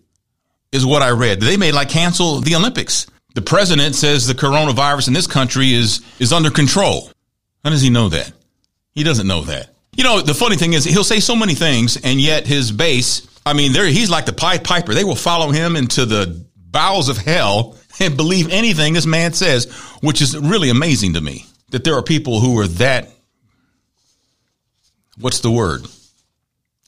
is 0.70 0.86
what 0.86 1.02
I 1.02 1.10
read. 1.10 1.40
They 1.40 1.56
may 1.56 1.72
like 1.72 1.88
cancel 1.88 2.38
the 2.38 2.54
Olympics. 2.54 3.08
The 3.34 3.42
president 3.42 3.96
says 3.96 4.28
the 4.28 4.34
coronavirus 4.34 5.08
in 5.08 5.14
this 5.14 5.26
country 5.26 5.72
is, 5.72 6.00
is 6.20 6.32
under 6.32 6.52
control. 6.52 7.10
How 7.64 7.70
does 7.70 7.82
he 7.82 7.90
know 7.90 8.08
that? 8.10 8.30
He 8.92 9.02
doesn't 9.02 9.26
know 9.26 9.40
that. 9.42 9.70
You 9.96 10.04
know, 10.04 10.20
the 10.20 10.32
funny 10.32 10.54
thing 10.54 10.74
is 10.74 10.84
he'll 10.84 11.02
say 11.02 11.18
so 11.18 11.34
many 11.34 11.56
things 11.56 11.96
and 11.96 12.20
yet 12.20 12.46
his 12.46 12.70
base, 12.70 13.26
I 13.44 13.54
mean, 13.54 13.72
there 13.72 13.86
he's 13.86 14.10
like 14.10 14.26
the 14.26 14.32
Pied 14.32 14.64
Piper. 14.64 14.94
They 14.94 15.04
will 15.04 15.16
follow 15.16 15.50
him 15.50 15.76
into 15.76 16.06
the 16.06 16.44
bowels 16.56 17.08
of 17.08 17.18
hell 17.18 17.76
and 18.00 18.16
believe 18.16 18.50
anything 18.50 18.94
this 18.94 19.06
man 19.06 19.32
says, 19.32 19.70
which 20.00 20.22
is 20.22 20.36
really 20.36 20.70
amazing 20.70 21.14
to 21.14 21.20
me 21.20 21.46
that 21.70 21.84
there 21.84 21.94
are 21.94 22.02
people 22.02 22.40
who 22.40 22.58
are 22.58 22.68
that, 22.68 23.08
what's 25.18 25.40
the 25.40 25.50
word? 25.50 25.86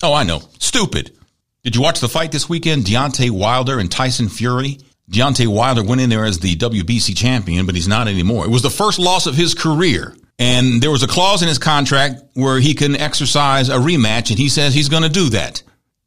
Oh, 0.02 0.14
I 0.14 0.22
know, 0.22 0.42
stupid. 0.58 1.16
Did 1.62 1.76
you 1.76 1.82
watch 1.82 2.00
the 2.00 2.08
fight 2.08 2.30
this 2.30 2.48
weekend? 2.48 2.84
Deontay 2.84 3.30
Wilder 3.30 3.78
and 3.78 3.90
Tyson 3.90 4.28
Fury. 4.28 4.78
Deontay 5.10 5.46
Wilder 5.46 5.82
went 5.82 6.00
in 6.00 6.10
there 6.10 6.24
as 6.24 6.38
the 6.38 6.56
WBC 6.56 7.16
champion, 7.16 7.66
but 7.66 7.74
he's 7.74 7.88
not 7.88 8.08
anymore. 8.08 8.44
It 8.44 8.50
was 8.50 8.62
the 8.62 8.70
first 8.70 8.98
loss 8.98 9.26
of 9.26 9.34
his 9.34 9.54
career. 9.54 10.14
And 10.38 10.82
there 10.82 10.90
was 10.90 11.02
a 11.02 11.06
clause 11.06 11.42
in 11.42 11.48
his 11.48 11.58
contract 11.58 12.22
where 12.34 12.58
he 12.58 12.74
can 12.74 12.96
exercise 12.96 13.68
a 13.68 13.76
rematch, 13.76 14.30
and 14.30 14.38
he 14.38 14.48
says 14.48 14.74
he's 14.74 14.88
going 14.88 15.04
to 15.04 15.08
do 15.08 15.30
that. 15.30 15.62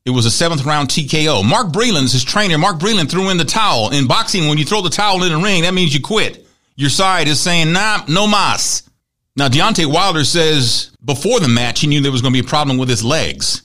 It 0.08 0.12
was 0.12 0.26
a 0.26 0.32
seventh 0.32 0.64
round 0.64 0.88
TKO. 0.88 1.44
Mark 1.44 1.68
Breland's 1.68 2.14
his 2.14 2.24
trainer. 2.24 2.58
Mark 2.58 2.80
Breland 2.80 3.12
threw 3.12 3.30
in 3.30 3.36
the 3.36 3.44
towel. 3.44 3.90
In 3.90 4.08
boxing, 4.08 4.48
when 4.48 4.58
you 4.58 4.64
throw 4.64 4.82
the 4.82 4.90
towel 4.90 5.22
in 5.22 5.34
the 5.34 5.38
ring, 5.38 5.64
that 5.64 5.74
means 5.74 5.94
you 5.94 6.00
quit. 6.00 6.48
Your 6.78 6.90
side 6.90 7.28
is 7.28 7.42
saying, 7.42 7.74
nah, 7.74 8.06
no 8.08 8.26
mas. 8.26 8.90
Now, 9.36 9.50
Deontay 9.50 9.86
Wilder 9.86 10.24
says 10.24 10.92
before 11.04 11.42
the 11.42 11.50
match, 11.50 11.82
he 11.82 11.88
knew 11.88 12.00
there 12.00 12.14
was 12.14 12.22
going 12.22 12.34
to 12.34 12.42
be 12.42 12.48
a 12.48 12.50
problem 12.50 12.78
with 12.78 12.88
his 12.88 13.04
legs 13.04 13.64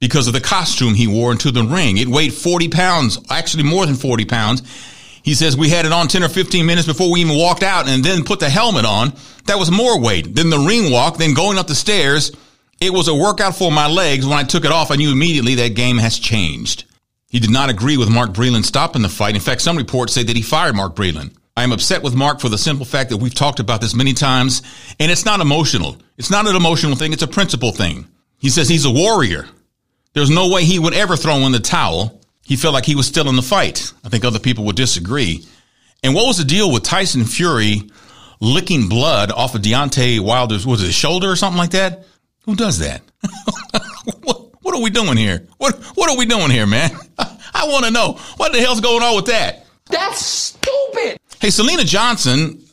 because 0.00 0.26
of 0.26 0.32
the 0.32 0.40
costume 0.40 0.94
he 0.94 1.06
wore 1.06 1.30
into 1.30 1.52
the 1.52 1.62
ring. 1.62 1.96
It 1.96 2.08
weighed 2.08 2.34
40 2.34 2.68
pounds, 2.68 3.20
actually 3.30 3.62
more 3.62 3.86
than 3.86 3.94
40 3.94 4.24
pounds. 4.24 4.62
He 5.22 5.34
says 5.34 5.56
we 5.56 5.68
had 5.68 5.86
it 5.86 5.92
on 5.92 6.08
10 6.08 6.24
or 6.24 6.28
15 6.28 6.66
minutes 6.66 6.88
before 6.88 7.12
we 7.12 7.20
even 7.20 7.38
walked 7.38 7.62
out 7.62 7.86
and 7.86 8.04
then 8.04 8.24
put 8.24 8.40
the 8.40 8.50
helmet 8.50 8.84
on. 8.84 9.12
That 9.44 9.60
was 9.60 9.70
more 9.70 10.00
weight. 10.00 10.34
than 10.34 10.50
the 10.50 10.58
ring 10.58 10.90
walk, 10.90 11.18
then 11.18 11.34
going 11.34 11.56
up 11.56 11.68
the 11.68 11.76
stairs. 11.76 12.32
It 12.82 12.92
was 12.92 13.06
a 13.06 13.14
workout 13.14 13.54
for 13.54 13.70
my 13.70 13.86
legs. 13.86 14.26
When 14.26 14.36
I 14.36 14.42
took 14.42 14.64
it 14.64 14.72
off, 14.72 14.90
I 14.90 14.96
knew 14.96 15.12
immediately 15.12 15.54
that 15.54 15.76
game 15.76 15.98
has 15.98 16.18
changed. 16.18 16.82
He 17.28 17.38
did 17.38 17.48
not 17.48 17.70
agree 17.70 17.96
with 17.96 18.10
Mark 18.10 18.30
Breland 18.30 18.64
stopping 18.64 19.02
the 19.02 19.08
fight. 19.08 19.36
In 19.36 19.40
fact, 19.40 19.60
some 19.60 19.76
reports 19.76 20.12
say 20.12 20.24
that 20.24 20.34
he 20.34 20.42
fired 20.42 20.74
Mark 20.74 20.96
Breland. 20.96 21.32
I 21.56 21.62
am 21.62 21.70
upset 21.70 22.02
with 22.02 22.16
Mark 22.16 22.40
for 22.40 22.48
the 22.48 22.58
simple 22.58 22.84
fact 22.84 23.10
that 23.10 23.18
we've 23.18 23.32
talked 23.32 23.60
about 23.60 23.80
this 23.80 23.94
many 23.94 24.14
times, 24.14 24.62
and 24.98 25.12
it's 25.12 25.24
not 25.24 25.40
emotional. 25.40 25.96
It's 26.18 26.30
not 26.30 26.48
an 26.48 26.56
emotional 26.56 26.96
thing. 26.96 27.12
It's 27.12 27.22
a 27.22 27.28
principle 27.28 27.70
thing. 27.70 28.08
He 28.38 28.50
says 28.50 28.68
he's 28.68 28.84
a 28.84 28.90
warrior. 28.90 29.46
There's 30.12 30.28
no 30.28 30.48
way 30.48 30.64
he 30.64 30.80
would 30.80 30.94
ever 30.94 31.16
throw 31.16 31.36
in 31.46 31.52
the 31.52 31.60
towel. 31.60 32.20
He 32.42 32.56
felt 32.56 32.74
like 32.74 32.84
he 32.84 32.96
was 32.96 33.06
still 33.06 33.28
in 33.28 33.36
the 33.36 33.42
fight. 33.42 33.92
I 34.04 34.08
think 34.08 34.24
other 34.24 34.40
people 34.40 34.64
would 34.64 34.74
disagree. 34.74 35.46
And 36.02 36.16
what 36.16 36.26
was 36.26 36.38
the 36.38 36.44
deal 36.44 36.72
with 36.72 36.82
Tyson 36.82 37.26
Fury 37.26 37.92
licking 38.40 38.88
blood 38.88 39.30
off 39.30 39.54
of 39.54 39.62
Deontay 39.62 40.18
Wilder's, 40.18 40.66
was 40.66 40.82
it 40.82 40.86
his 40.86 40.96
shoulder 40.96 41.30
or 41.30 41.36
something 41.36 41.58
like 41.58 41.70
that? 41.70 42.06
Who 42.44 42.56
does 42.56 42.78
that? 42.78 43.02
what, 44.22 44.50
what 44.62 44.74
are 44.74 44.82
we 44.82 44.90
doing 44.90 45.16
here? 45.16 45.46
What, 45.58 45.76
what 45.94 46.10
are 46.10 46.16
we 46.16 46.26
doing 46.26 46.50
here, 46.50 46.66
man? 46.66 46.90
I 47.18 47.66
want 47.68 47.84
to 47.84 47.90
know 47.90 48.18
what 48.36 48.52
the 48.52 48.58
hell's 48.60 48.80
going 48.80 49.02
on 49.02 49.16
with 49.16 49.26
that? 49.26 49.66
That's 49.86 50.24
stupid. 50.24 51.18
Hey, 51.40 51.48
Syleena 51.48 51.84
Johnson, 51.84 52.64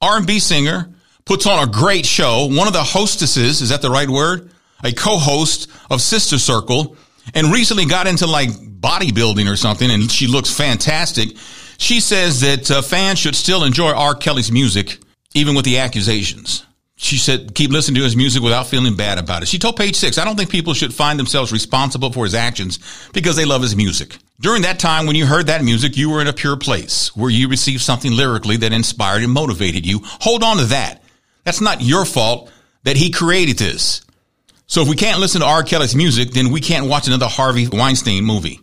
R&B 0.00 0.38
singer, 0.38 0.90
puts 1.24 1.46
on 1.46 1.68
a 1.68 1.70
great 1.70 2.06
show. 2.06 2.46
One 2.46 2.66
of 2.66 2.72
the 2.72 2.82
hostesses, 2.82 3.62
is 3.62 3.68
that 3.68 3.82
the 3.82 3.90
right 3.90 4.08
word? 4.08 4.50
a 4.84 4.92
co-host 4.92 5.68
of 5.90 6.00
Sister 6.00 6.38
Circle 6.38 6.96
and 7.34 7.52
recently 7.52 7.86
got 7.86 8.06
into 8.06 8.26
like 8.26 8.50
bodybuilding 8.50 9.50
or 9.50 9.56
something 9.56 9.90
and 9.90 10.10
she 10.10 10.26
looks 10.26 10.54
fantastic. 10.54 11.30
She 11.78 12.00
says 12.00 12.40
that 12.40 12.70
uh, 12.70 12.82
fans 12.82 13.18
should 13.18 13.36
still 13.36 13.64
enjoy 13.64 13.92
R. 13.92 14.14
Kelly's 14.14 14.52
music 14.52 14.98
even 15.34 15.54
with 15.54 15.64
the 15.64 15.78
accusations. 15.78 16.65
She 16.98 17.18
said, 17.18 17.54
keep 17.54 17.70
listening 17.70 17.96
to 17.96 18.04
his 18.04 18.16
music 18.16 18.42
without 18.42 18.68
feeling 18.68 18.96
bad 18.96 19.18
about 19.18 19.42
it. 19.42 19.48
She 19.48 19.58
told 19.58 19.76
page 19.76 19.96
six, 19.96 20.16
I 20.16 20.24
don't 20.24 20.34
think 20.34 20.50
people 20.50 20.72
should 20.72 20.94
find 20.94 21.18
themselves 21.18 21.52
responsible 21.52 22.10
for 22.10 22.24
his 22.24 22.34
actions 22.34 22.78
because 23.12 23.36
they 23.36 23.44
love 23.44 23.60
his 23.60 23.76
music. 23.76 24.16
During 24.40 24.62
that 24.62 24.78
time 24.78 25.06
when 25.06 25.14
you 25.14 25.26
heard 25.26 25.48
that 25.48 25.62
music, 25.62 25.96
you 25.96 26.08
were 26.08 26.22
in 26.22 26.26
a 26.26 26.32
pure 26.32 26.56
place 26.56 27.14
where 27.14 27.30
you 27.30 27.48
received 27.48 27.82
something 27.82 28.12
lyrically 28.12 28.56
that 28.58 28.72
inspired 28.72 29.22
and 29.22 29.32
motivated 29.32 29.84
you. 29.84 30.00
Hold 30.04 30.42
on 30.42 30.56
to 30.56 30.64
that. 30.64 31.02
That's 31.44 31.60
not 31.60 31.82
your 31.82 32.06
fault 32.06 32.50
that 32.84 32.96
he 32.96 33.10
created 33.10 33.58
this. 33.58 34.02
So 34.66 34.80
if 34.80 34.88
we 34.88 34.96
can't 34.96 35.20
listen 35.20 35.42
to 35.42 35.46
R. 35.46 35.62
Kelly's 35.62 35.94
music, 35.94 36.30
then 36.30 36.50
we 36.50 36.60
can't 36.60 36.88
watch 36.88 37.06
another 37.06 37.28
Harvey 37.28 37.68
Weinstein 37.68 38.24
movie. 38.24 38.60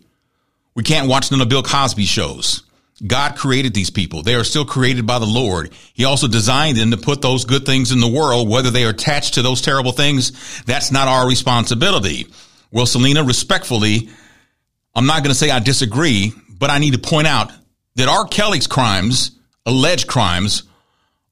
We 0.75 0.83
can't 0.83 1.07
watch 1.07 1.29
another 1.29 1.47
Bill 1.47 1.63
Cosby 1.63 2.05
shows. 2.05 2.63
God 3.05 3.35
created 3.35 3.73
these 3.73 3.89
people. 3.89 4.21
They 4.21 4.35
are 4.35 4.43
still 4.43 4.65
created 4.65 5.05
by 5.05 5.19
the 5.19 5.25
Lord. 5.25 5.71
He 5.93 6.05
also 6.05 6.27
designed 6.27 6.77
them 6.77 6.91
to 6.91 6.97
put 6.97 7.21
those 7.21 7.45
good 7.45 7.65
things 7.65 7.91
in 7.91 8.00
the 8.00 8.07
world, 8.07 8.50
whether 8.50 8.69
they 8.69 8.85
are 8.85 8.91
attached 8.91 9.35
to 9.35 9.41
those 9.41 9.62
terrible 9.62 9.91
things. 9.91 10.62
That's 10.63 10.91
not 10.91 11.07
our 11.07 11.27
responsibility. 11.27 12.27
Well, 12.71 12.85
Syleena, 12.85 13.27
respectfully, 13.27 14.09
I'm 14.95 15.05
not 15.05 15.23
going 15.23 15.31
to 15.31 15.35
say 15.35 15.50
I 15.50 15.59
disagree, 15.59 16.33
but 16.50 16.69
I 16.69 16.79
need 16.79 16.93
to 16.93 17.00
point 17.00 17.27
out 17.27 17.51
that 17.95 18.07
R. 18.07 18.25
Kelly's 18.25 18.67
crimes, 18.67 19.31
alleged 19.65 20.07
crimes, 20.07 20.63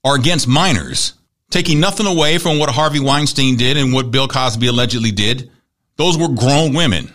are 0.04 0.16
against 0.16 0.48
minors 0.48 1.14
taking 1.52 1.80
nothing 1.80 2.08
away 2.08 2.38
from 2.40 2.58
what 2.58 2.70
Harvey 2.70 3.00
Weinstein 3.00 3.58
did 3.58 3.78
and 3.78 3.94
what 3.94 4.10
Bill 4.10 4.28
Cosby 4.28 4.68
allegedly 4.68 5.12
did. 5.12 5.52
Those 5.98 6.18
were 6.18 6.30
grown 6.30 6.74
women. 6.74 7.12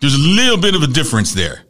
There's 0.00 0.14
a 0.14 0.18
little 0.18 0.58
bit 0.58 0.74
of 0.74 0.82
a 0.82 0.88
difference 0.88 1.32
there. 1.32 1.62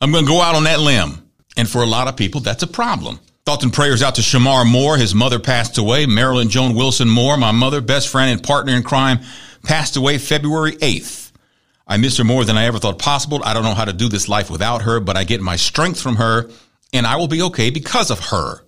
I'm 0.00 0.12
going 0.12 0.24
to 0.24 0.30
go 0.30 0.40
out 0.40 0.54
on 0.54 0.64
that 0.64 0.80
limb. 0.80 1.27
And 1.58 1.68
for 1.68 1.82
a 1.82 1.86
lot 1.86 2.08
of 2.08 2.16
people, 2.16 2.40
that's 2.40 2.62
a 2.62 2.68
problem. 2.68 3.20
Thoughts 3.44 3.64
and 3.64 3.72
prayers 3.72 4.02
out 4.02 4.14
to 4.14 4.22
Shemar 4.22 4.64
Moore. 4.64 4.96
His 4.96 5.14
mother 5.14 5.38
passed 5.38 5.76
away. 5.76 6.06
Marilyn 6.06 6.48
Joan 6.48 6.74
Wilson 6.74 7.08
Moore, 7.08 7.36
my 7.36 7.50
mother, 7.50 7.80
best 7.80 8.08
friend 8.08 8.30
and 8.30 8.42
partner 8.42 8.74
in 8.74 8.82
crime, 8.82 9.18
passed 9.64 9.96
away 9.96 10.18
February 10.18 10.72
8th. 10.72 11.32
I 11.86 11.96
miss 11.96 12.18
her 12.18 12.24
more 12.24 12.44
than 12.44 12.56
I 12.56 12.66
ever 12.66 12.78
thought 12.78 12.98
possible. 12.98 13.42
I 13.42 13.54
don't 13.54 13.64
know 13.64 13.74
how 13.74 13.86
to 13.86 13.92
do 13.92 14.08
this 14.08 14.28
life 14.28 14.50
without 14.50 14.82
her, 14.82 15.00
but 15.00 15.16
I 15.16 15.24
get 15.24 15.40
my 15.40 15.56
strength 15.56 16.00
from 16.00 16.16
her 16.16 16.48
and 16.92 17.06
I 17.06 17.16
will 17.16 17.28
be 17.28 17.42
okay 17.42 17.70
because 17.70 18.10
of 18.10 18.26
her. 18.26 18.60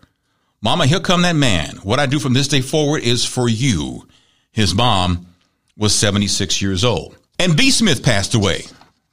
Mama, 0.61 0.87
here 0.87 1.01
come 1.01 1.23
that 1.23 1.37
man. 1.37 1.77
What 1.85 2.01
I 2.01 2.07
do 2.07 2.19
from 2.19 2.33
this 2.33 2.49
day 2.49 2.61
forward 2.61 3.03
is 3.03 3.25
for 3.25 3.49
you. 3.49 4.09
His 4.51 4.75
mom 4.75 5.27
was 5.77 5.95
76 5.95 6.61
years 6.61 6.85
old. 6.85 7.17
And 7.39 7.57
B. 7.57 7.71
Smith 7.71 8.03
passed 8.03 8.35
away. 8.35 8.65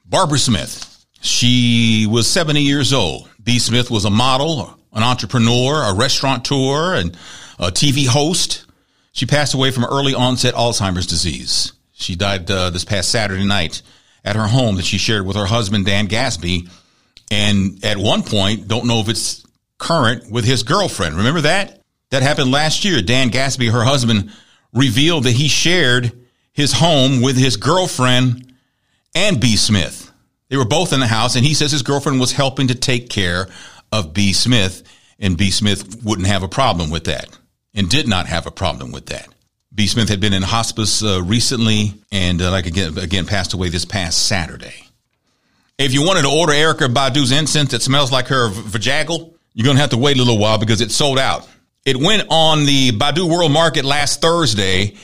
Barbara 0.04 0.38
Smith. 0.38 0.97
She 1.20 2.06
was 2.08 2.28
70 2.28 2.62
years 2.62 2.92
old. 2.92 3.28
B. 3.42 3.58
Smith 3.58 3.90
was 3.90 4.04
a 4.04 4.10
model, 4.10 4.74
an 4.92 5.02
entrepreneur, 5.02 5.82
a 5.82 5.94
restaurateur, 5.94 6.94
and 6.94 7.16
a 7.58 7.70
TV 7.70 8.06
host. 8.06 8.66
She 9.12 9.26
passed 9.26 9.54
away 9.54 9.70
from 9.70 9.84
early 9.84 10.14
onset 10.14 10.54
Alzheimer's 10.54 11.06
disease. 11.06 11.72
She 11.92 12.14
died 12.14 12.50
uh, 12.50 12.70
this 12.70 12.84
past 12.84 13.10
Saturday 13.10 13.44
night 13.44 13.82
at 14.24 14.36
her 14.36 14.46
home 14.46 14.76
that 14.76 14.84
she 14.84 14.98
shared 14.98 15.26
with 15.26 15.36
her 15.36 15.46
husband, 15.46 15.86
Dan 15.86 16.06
Gasby. 16.06 16.70
And 17.30 17.84
at 17.84 17.96
one 17.96 18.22
point, 18.22 18.68
don't 18.68 18.86
know 18.86 19.00
if 19.00 19.08
it's 19.08 19.44
current 19.78 20.30
with 20.30 20.44
his 20.44 20.62
girlfriend. 20.62 21.16
Remember 21.16 21.40
that? 21.42 21.82
That 22.10 22.22
happened 22.22 22.50
last 22.50 22.84
year. 22.84 23.02
Dan 23.02 23.30
Gasby, 23.30 23.70
her 23.70 23.84
husband, 23.84 24.30
revealed 24.72 25.24
that 25.24 25.32
he 25.32 25.48
shared 25.48 26.12
his 26.52 26.72
home 26.72 27.22
with 27.22 27.36
his 27.36 27.56
girlfriend 27.56 28.52
and 29.14 29.40
B. 29.40 29.56
Smith. 29.56 30.07
They 30.48 30.56
were 30.56 30.64
both 30.64 30.92
in 30.92 31.00
the 31.00 31.06
house, 31.06 31.36
and 31.36 31.44
he 31.44 31.54
says 31.54 31.72
his 31.72 31.82
girlfriend 31.82 32.20
was 32.20 32.32
helping 32.32 32.68
to 32.68 32.74
take 32.74 33.08
care 33.10 33.48
of 33.92 34.14
B. 34.14 34.32
Smith, 34.32 34.82
and 35.18 35.36
B. 35.36 35.50
Smith 35.50 36.02
wouldn't 36.04 36.28
have 36.28 36.42
a 36.42 36.48
problem 36.48 36.90
with 36.90 37.04
that 37.04 37.28
and 37.74 37.88
did 37.88 38.08
not 38.08 38.26
have 38.26 38.46
a 38.46 38.50
problem 38.50 38.92
with 38.92 39.06
that. 39.06 39.28
B. 39.74 39.86
Smith 39.86 40.08
had 40.08 40.20
been 40.20 40.32
in 40.32 40.42
hospice 40.42 41.02
uh, 41.02 41.22
recently 41.22 41.94
and, 42.10 42.40
uh, 42.40 42.50
like 42.50 42.66
again, 42.66 42.96
again, 42.98 43.26
passed 43.26 43.52
away 43.52 43.68
this 43.68 43.84
past 43.84 44.26
Saturday. 44.26 44.84
If 45.78 45.92
you 45.92 46.02
wanted 46.04 46.22
to 46.22 46.30
order 46.30 46.52
Erykah 46.52 46.92
Badu's 46.92 47.30
incense 47.30 47.70
that 47.70 47.82
smells 47.82 48.10
like 48.10 48.28
her 48.28 48.48
vajagal, 48.48 49.32
you're 49.54 49.64
going 49.64 49.76
to 49.76 49.80
have 49.80 49.90
to 49.90 49.98
wait 49.98 50.16
a 50.16 50.18
little 50.18 50.38
while 50.38 50.58
because 50.58 50.80
it's 50.80 50.94
sold 50.94 51.18
out. 51.18 51.48
It 51.84 51.96
went 51.96 52.26
on 52.30 52.64
the 52.64 52.90
Badu 52.90 53.30
World 53.30 53.52
Market 53.52 53.84
last 53.84 54.20
Thursday, 54.20 54.96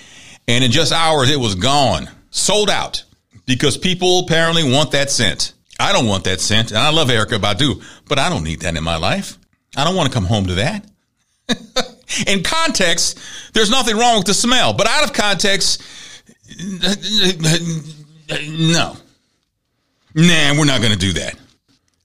and 0.49 0.65
in 0.65 0.71
just 0.71 0.93
hours, 0.93 1.31
it 1.31 1.39
was 1.39 1.55
gone. 1.55 2.11
Sold 2.31 2.69
out 2.69 3.04
because 3.47 3.77
people 3.77 4.21
apparently 4.21 4.71
want 4.71 4.93
that 4.93 5.11
scent. 5.11 5.53
I 5.79 5.93
don't 5.93 6.07
want 6.07 6.25
that 6.25 6.41
scent, 6.41 6.71
and 6.71 6.79
I 6.79 6.91
love 6.91 7.09
Erykah 7.09 7.41
Badu, 7.41 7.83
but 8.09 8.19
I 8.19 8.29
don't 8.29 8.45
need 8.45 8.61
that 8.61 8.77
in 8.77 8.85
my 8.85 8.97
life. 8.97 9.39
I 9.77 9.85
don't 9.85 9.97
want 9.97 10.09
to 10.09 10.15
come 10.15 10.25
home 10.25 10.47
to 10.47 10.55
that. 10.55 10.87
in 12.27 12.43
context, 12.43 13.19
there's 13.53 13.71
nothing 13.71 13.97
wrong 13.97 14.19
with 14.19 14.27
the 14.27 14.35
smell, 14.35 14.73
but 14.73 14.87
out 14.87 15.05
of 15.05 15.13
context, 15.13 15.83
no. 18.49 18.97
Nah, 20.17 20.55
we're 20.57 20.65
not 20.65 20.81
going 20.81 20.93
to 20.93 20.99
do 20.99 21.15
that. 21.15 21.35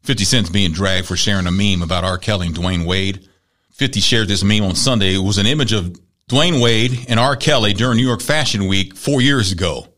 50 0.04 0.24
Cent's 0.24 0.50
being 0.50 0.72
dragged 0.72 1.08
for 1.08 1.16
sharing 1.16 1.46
a 1.46 1.52
meme 1.52 1.84
about 1.84 2.04
R. 2.04 2.18
Kelly 2.18 2.48
and 2.48 2.56
Dwyane 2.56 2.88
Wade. 2.88 3.30
50 3.74 4.00
shared 4.00 4.28
this 4.28 4.44
meme 4.44 4.64
on 4.64 4.76
Sunday. 4.76 5.14
It 5.14 5.20
was 5.20 5.38
an 5.38 5.46
image 5.46 5.74
of 5.74 5.96
Dwyane 6.28 6.62
Wade 6.62 7.06
and 7.08 7.20
R. 7.20 7.36
Kelly 7.36 7.74
during 7.74 7.98
New 7.98 8.08
York 8.08 8.22
Fashion 8.22 8.68
Week 8.68 8.96
four 8.96 9.22
years 9.22 9.52
ago. 9.52 9.89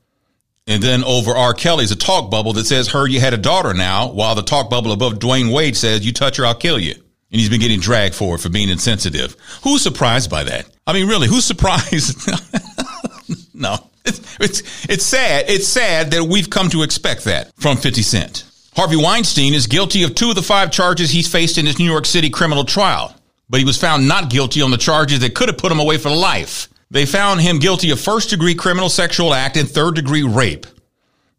And 0.67 0.81
then 0.81 1.03
over 1.03 1.31
R. 1.31 1.53
Kelly's 1.53 1.91
a 1.91 1.95
talk 1.95 2.29
bubble 2.29 2.53
that 2.53 2.65
says, 2.65 2.87
heard 2.87 3.11
you 3.11 3.19
had 3.19 3.33
a 3.33 3.37
daughter 3.37 3.73
now, 3.73 4.11
while 4.11 4.35
the 4.35 4.43
talk 4.43 4.69
bubble 4.69 4.91
above 4.91 5.13
Dwyane 5.13 5.51
Wade 5.51 5.75
says, 5.75 6.05
you 6.05 6.13
touch 6.13 6.37
her, 6.37 6.45
I'll 6.45 6.55
kill 6.55 6.79
you. 6.79 6.93
And 6.93 7.39
he's 7.39 7.49
been 7.49 7.61
getting 7.61 7.79
dragged 7.79 8.13
for 8.13 8.35
it 8.35 8.39
for 8.39 8.49
being 8.49 8.69
insensitive. 8.69 9.35
Who's 9.63 9.81
surprised 9.81 10.29
by 10.29 10.43
that? 10.43 10.67
I 10.85 10.93
mean, 10.93 11.07
really, 11.07 11.27
who's 11.27 11.45
surprised? 11.45 12.29
no, 13.53 13.77
it's, 14.05 14.39
it's, 14.39 14.89
it's 14.89 15.05
sad. 15.05 15.45
It's 15.49 15.67
sad 15.67 16.11
that 16.11 16.23
we've 16.23 16.49
come 16.49 16.69
to 16.69 16.83
expect 16.83 17.23
that 17.23 17.51
from 17.55 17.77
50 17.77 18.01
Cent. 18.01 18.45
Harvey 18.75 18.97
Weinstein 18.97 19.53
is 19.53 19.67
guilty 19.67 20.03
of 20.03 20.15
two 20.15 20.29
of 20.29 20.35
the 20.35 20.41
five 20.41 20.71
charges 20.71 21.09
he's 21.09 21.29
faced 21.29 21.57
in 21.57 21.65
his 21.65 21.79
New 21.79 21.89
York 21.89 22.05
City 22.05 22.29
criminal 22.29 22.63
trial, 22.63 23.15
but 23.49 23.59
he 23.59 23.65
was 23.65 23.77
found 23.77 24.07
not 24.07 24.29
guilty 24.29 24.61
on 24.61 24.71
the 24.71 24.77
charges 24.77 25.19
that 25.19 25.35
could 25.35 25.49
have 25.49 25.57
put 25.57 25.71
him 25.71 25.79
away 25.79 25.97
for 25.97 26.09
life. 26.09 26.69
They 26.91 27.05
found 27.05 27.39
him 27.39 27.59
guilty 27.59 27.91
of 27.91 28.01
first 28.01 28.29
degree 28.29 28.53
criminal 28.53 28.89
sexual 28.89 29.33
act 29.33 29.55
and 29.55 29.67
third 29.67 29.95
degree 29.95 30.23
rape. 30.23 30.67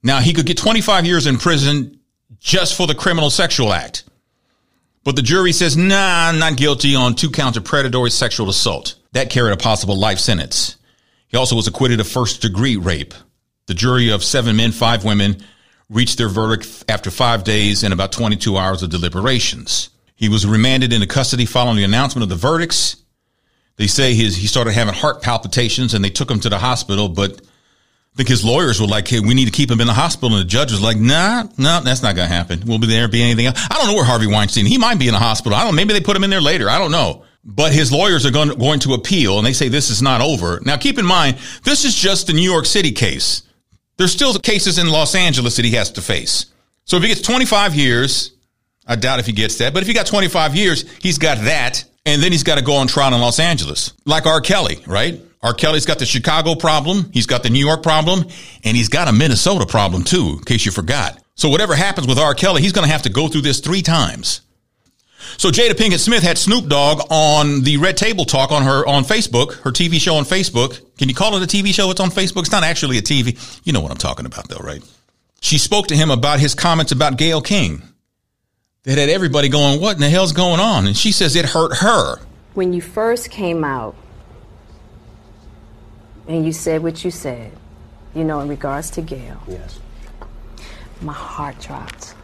Now, 0.03 0.19
he 0.21 0.33
could 0.33 0.47
get 0.47 0.57
25 0.57 1.05
years 1.05 1.27
in 1.27 1.37
prison 1.37 2.01
just 2.41 2.75
for 2.75 2.87
the 2.87 2.95
criminal 2.95 3.29
sexual 3.29 3.75
act. 3.75 4.05
But 5.05 5.15
the 5.15 5.23
jury 5.23 5.53
says, 5.53 5.77
nah, 5.77 6.33
not 6.33 6.57
guilty 6.57 6.95
on 6.95 7.15
two 7.15 7.31
counts 7.31 7.59
of 7.59 7.65
predatory 7.65 8.11
sexual 8.11 8.49
assault. 8.49 8.95
That 9.13 9.29
carried 9.29 9.53
a 9.53 9.59
possible 9.59 9.97
life 9.97 10.19
sentence. 10.19 10.77
He 11.29 11.37
also 11.37 11.55
was 11.55 11.69
acquitted 11.69 12.01
of 12.01 12.09
first 12.09 12.41
degree 12.41 12.77
rape. 12.77 13.13
The 13.67 13.75
jury 13.75 14.11
of 14.11 14.25
seven 14.25 14.57
men, 14.57 14.73
five 14.73 15.05
women 15.05 15.45
reached 15.91 16.17
their 16.17 16.29
verdict 16.29 16.85
after 16.89 17.11
five 17.11 17.45
days 17.45 17.85
and 17.85 17.93
about 17.93 18.13
22 18.13 18.57
hours 18.57 18.83
of 18.83 18.89
deliberations. 18.89 19.91
He 20.17 20.31
was 20.31 20.47
remanded 20.47 20.95
into 20.95 21.07
custody 21.07 21.45
following 21.45 21.77
the 21.77 21.85
announcement 21.85 22.23
of 22.23 22.31
the 22.31 22.37
verdicts. 22.37 23.02
They 23.77 23.87
say 23.87 24.15
his, 24.15 24.37
he 24.37 24.47
started 24.47 24.73
having 24.73 24.95
heart 24.95 25.23
palpitations 25.23 25.95
and 25.95 26.05
they 26.05 26.11
took 26.11 26.31
him 26.31 26.41
to 26.41 26.49
the 26.49 26.59
hospital, 26.59 27.09
but 27.09 27.41
I 27.41 28.17
think 28.17 28.29
his 28.29 28.45
lawyers 28.45 28.81
were 28.81 28.87
like, 28.87 29.09
hey, 29.09 29.21
we 29.21 29.33
need 29.33 29.47
to 29.47 29.51
keep 29.51 29.71
him 29.71 29.81
in 29.81 29.87
the 29.87 29.95
hospital. 29.95 30.37
And 30.37 30.45
the 30.45 30.49
judge 30.49 30.71
was 30.71 30.83
like, 30.83 30.99
nah, 30.99 31.43
no, 31.43 31.51
nah, 31.57 31.81
that's 31.81 32.03
not 32.03 32.15
going 32.15 32.29
to 32.29 32.35
happen. 32.35 32.63
We'll 32.67 32.79
be 32.79 32.87
there, 32.87 33.09
be 33.09 33.23
anything 33.23 33.47
else. 33.47 33.59
I 33.71 33.79
don't 33.79 33.87
know 33.87 33.95
where 33.95 34.05
Harvey 34.05 34.27
Weinstein, 34.27 34.67
he 34.67 34.77
might 34.77 34.99
be 34.99 35.09
in 35.09 35.15
the 35.15 35.19
hospital. 35.19 35.57
I 35.57 35.65
don't. 35.65 35.75
Maybe 35.75 35.95
they 35.95 36.01
put 36.01 36.15
him 36.15 36.25
in 36.25 36.31
there 36.31 36.43
later. 36.43 36.69
I 36.69 36.79
don't 36.79 36.91
know. 36.91 37.25
But 37.45 37.73
his 37.73 37.91
lawyers 37.91 38.27
are 38.27 38.31
going, 38.31 38.51
going 38.51 38.81
to 38.81 38.93
appeal 38.93 39.39
and 39.39 39.47
they 39.47 39.55
say 39.55 39.69
this 39.69 39.91
is 39.91 40.03
not 40.03 40.21
over. 40.21 40.61
Now 40.65 40.77
keep 40.77 40.99
in 40.99 41.07
mind, 41.07 41.39
this 41.65 41.85
is 41.85 41.95
just 41.95 42.29
the 42.29 42.35
New 42.35 42.49
York 42.49 42.67
City 42.67 42.93
case. 42.93 43.43
There's 43.97 44.13
still 44.13 44.33
cases 44.39 44.79
in 44.79 44.89
Los 44.89 45.15
Angeles 45.15 45.57
that 45.57 45.65
he 45.65 45.73
has 45.73 45.91
to 45.93 46.03
face. 46.03 46.47
So 46.85 46.97
if 46.99 47.03
he 47.03 47.09
gets 47.09 47.23
25 47.23 47.75
years, 47.75 48.33
I 48.87 48.97
doubt 48.97 49.21
if 49.21 49.27
he 49.27 49.33
gets 49.33 49.59
that, 49.59 49.73
but 49.73 49.83
if 49.83 49.89
he 49.89 49.95
got 49.95 50.07
25 50.07 50.55
years, 50.55 50.91
he's 50.99 51.19
got 51.19 51.39
that. 51.39 51.85
And 52.05 52.23
then 52.23 52.33
he's 52.33 52.43
got 52.43 52.59
to 52.59 52.65
go 52.65 52.75
on 52.75 52.89
trial 52.89 53.15
in 53.15 53.21
Los 53.21 53.39
Angeles, 53.39 53.93
like 54.05 54.27
R. 54.27 54.41
Kelly, 54.41 54.79
right? 54.87 55.21
R. 55.43 55.55
Kelly's 55.55 55.87
got 55.87 55.99
the 55.99 56.07
Chicago 56.07 56.55
problem. 56.55 57.11
He's 57.13 57.27
got 57.27 57.43
the 57.43 57.51
New 57.51 57.65
York 57.65 57.83
problem 57.83 58.25
and 58.65 58.77
he's 58.77 58.89
got 58.89 59.09
a 59.09 59.13
Minnesota 59.13 59.67
problem 59.67 60.05
too, 60.05 60.37
in 60.39 60.45
case 60.45 60.65
you 60.65 60.73
forgot. 60.73 61.21
So 61.35 61.49
whatever 61.49 61.75
happens 61.75 62.07
with 62.07 62.19
R. 62.19 62.35
Kelly, 62.35 62.63
he's 62.63 62.73
going 62.73 62.87
to 62.87 62.93
have 62.93 63.03
to 63.03 63.11
go 63.11 63.29
through 63.29 63.43
this 63.43 63.61
three 63.61 63.83
times. 63.83 64.43
So 65.39 65.51
Jada 65.51 65.71
Pinkett 65.71 65.99
Smith 65.99 66.23
had 66.23 66.39
Snoop 66.39 66.69
Dogg 66.69 67.01
on 67.11 67.63
the 67.63 67.77
Red 67.79 67.97
Table 67.97 68.25
Talk 68.25 68.53
on 68.53 68.63
her 68.63 68.87
on 68.87 69.05
Facebook, 69.05 69.55
her 69.63 69.71
TV 69.71 70.01
show 70.01 70.17
on 70.17 70.25
Facebook. 70.25 70.81
Can 70.99 71.09
you 71.09 71.15
call 71.15 71.37
it 71.37 71.43
a 71.43 71.47
TV 71.47 71.73
show? 71.73 71.91
It's 71.91 72.01
on 72.01 72.11
Facebook. 72.11 72.41
It's 72.41 72.53
not 72.53 72.65
actually 72.65 72.99
a 72.99 73.03
TV. 73.03 73.61
You 73.65 73.73
know 73.73 73.81
what 73.81 73.91
I'm 73.91 73.97
talking 73.99 74.27
about 74.27 74.49
though, 74.49 74.59
right? 74.59 74.83
She 75.41 75.59
spoke 75.59 75.89
to 75.89 75.97
him 75.97 76.11
about 76.11 76.39
his 76.39 76.55
comments 76.55 76.93
about 76.93 77.17
Gayle 77.17 77.41
King. 77.41 77.83
That 78.85 78.99
had 78.99 79.11
everybody 79.11 79.49
going, 79.49 79.81
what 79.81 79.95
in 79.95 80.01
the 80.01 80.11
hell's 80.11 80.33
going 80.33 80.59
on? 80.59 80.89
And 80.89 80.97
she 80.97 81.13
says 81.13 81.37
it 81.37 81.45
hurt 81.45 81.77
her. 81.77 82.17
When 82.55 82.73
you 82.73 82.81
first 82.81 83.31
came 83.31 83.63
out, 83.63 83.95
and 86.27 86.45
you 86.45 86.53
said 86.53 86.83
what 86.83 87.05
you 87.05 87.13
said, 87.13 87.53
you 88.13 88.25
know, 88.25 88.41
in 88.41 88.49
regards 88.49 88.91
to 88.91 89.01
Gayle. 89.01 89.41
Yes. 89.47 89.79
My 91.01 91.13
heart 91.13 91.61
dropped. 91.61 92.17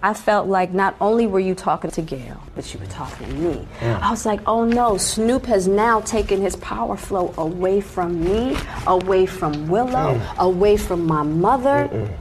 I 0.00 0.14
felt 0.14 0.46
like 0.46 0.72
not 0.72 0.94
only 1.00 1.26
were 1.26 1.40
you 1.40 1.56
talking 1.56 1.90
to 1.90 2.02
Gayle, 2.02 2.40
but 2.54 2.72
you 2.72 2.78
were 2.78 2.86
talking 2.86 3.26
to 3.26 3.34
me. 3.34 3.68
Yeah. 3.82 3.98
I 4.00 4.12
was 4.12 4.24
like, 4.24 4.40
oh 4.46 4.64
no, 4.64 4.96
Snoop 4.96 5.44
has 5.46 5.66
now 5.66 6.02
taken 6.02 6.40
his 6.40 6.54
power 6.56 6.96
flow 6.96 7.34
away 7.36 7.80
from 7.80 8.22
me, 8.22 8.56
away 8.86 9.26
from 9.26 9.68
Willow, 9.68 10.14
mm. 10.14 10.36
away 10.38 10.76
from 10.76 11.04
my 11.04 11.24
mother. 11.24 11.88
Mm-mm. 11.90 12.16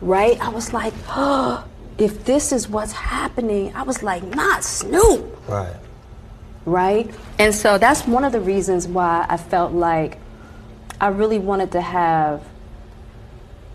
Right? 0.00 0.40
I 0.40 0.48
was 0.48 0.72
like, 0.72 0.92
oh, 1.10 1.64
if 1.98 2.24
this 2.24 2.52
is 2.52 2.68
what's 2.68 2.92
happening, 2.92 3.74
I 3.74 3.82
was 3.82 4.02
like, 4.02 4.22
not 4.22 4.64
Snoop. 4.64 5.36
Right 5.48 5.76
right? 6.66 7.08
And 7.38 7.54
so 7.54 7.78
that's 7.78 8.06
one 8.06 8.24
of 8.24 8.32
the 8.32 8.40
reasons 8.40 8.86
why 8.86 9.24
I 9.26 9.38
felt 9.38 9.72
like 9.72 10.18
I 11.00 11.08
really 11.08 11.38
wanted 11.38 11.72
to 11.72 11.80
have 11.80 12.44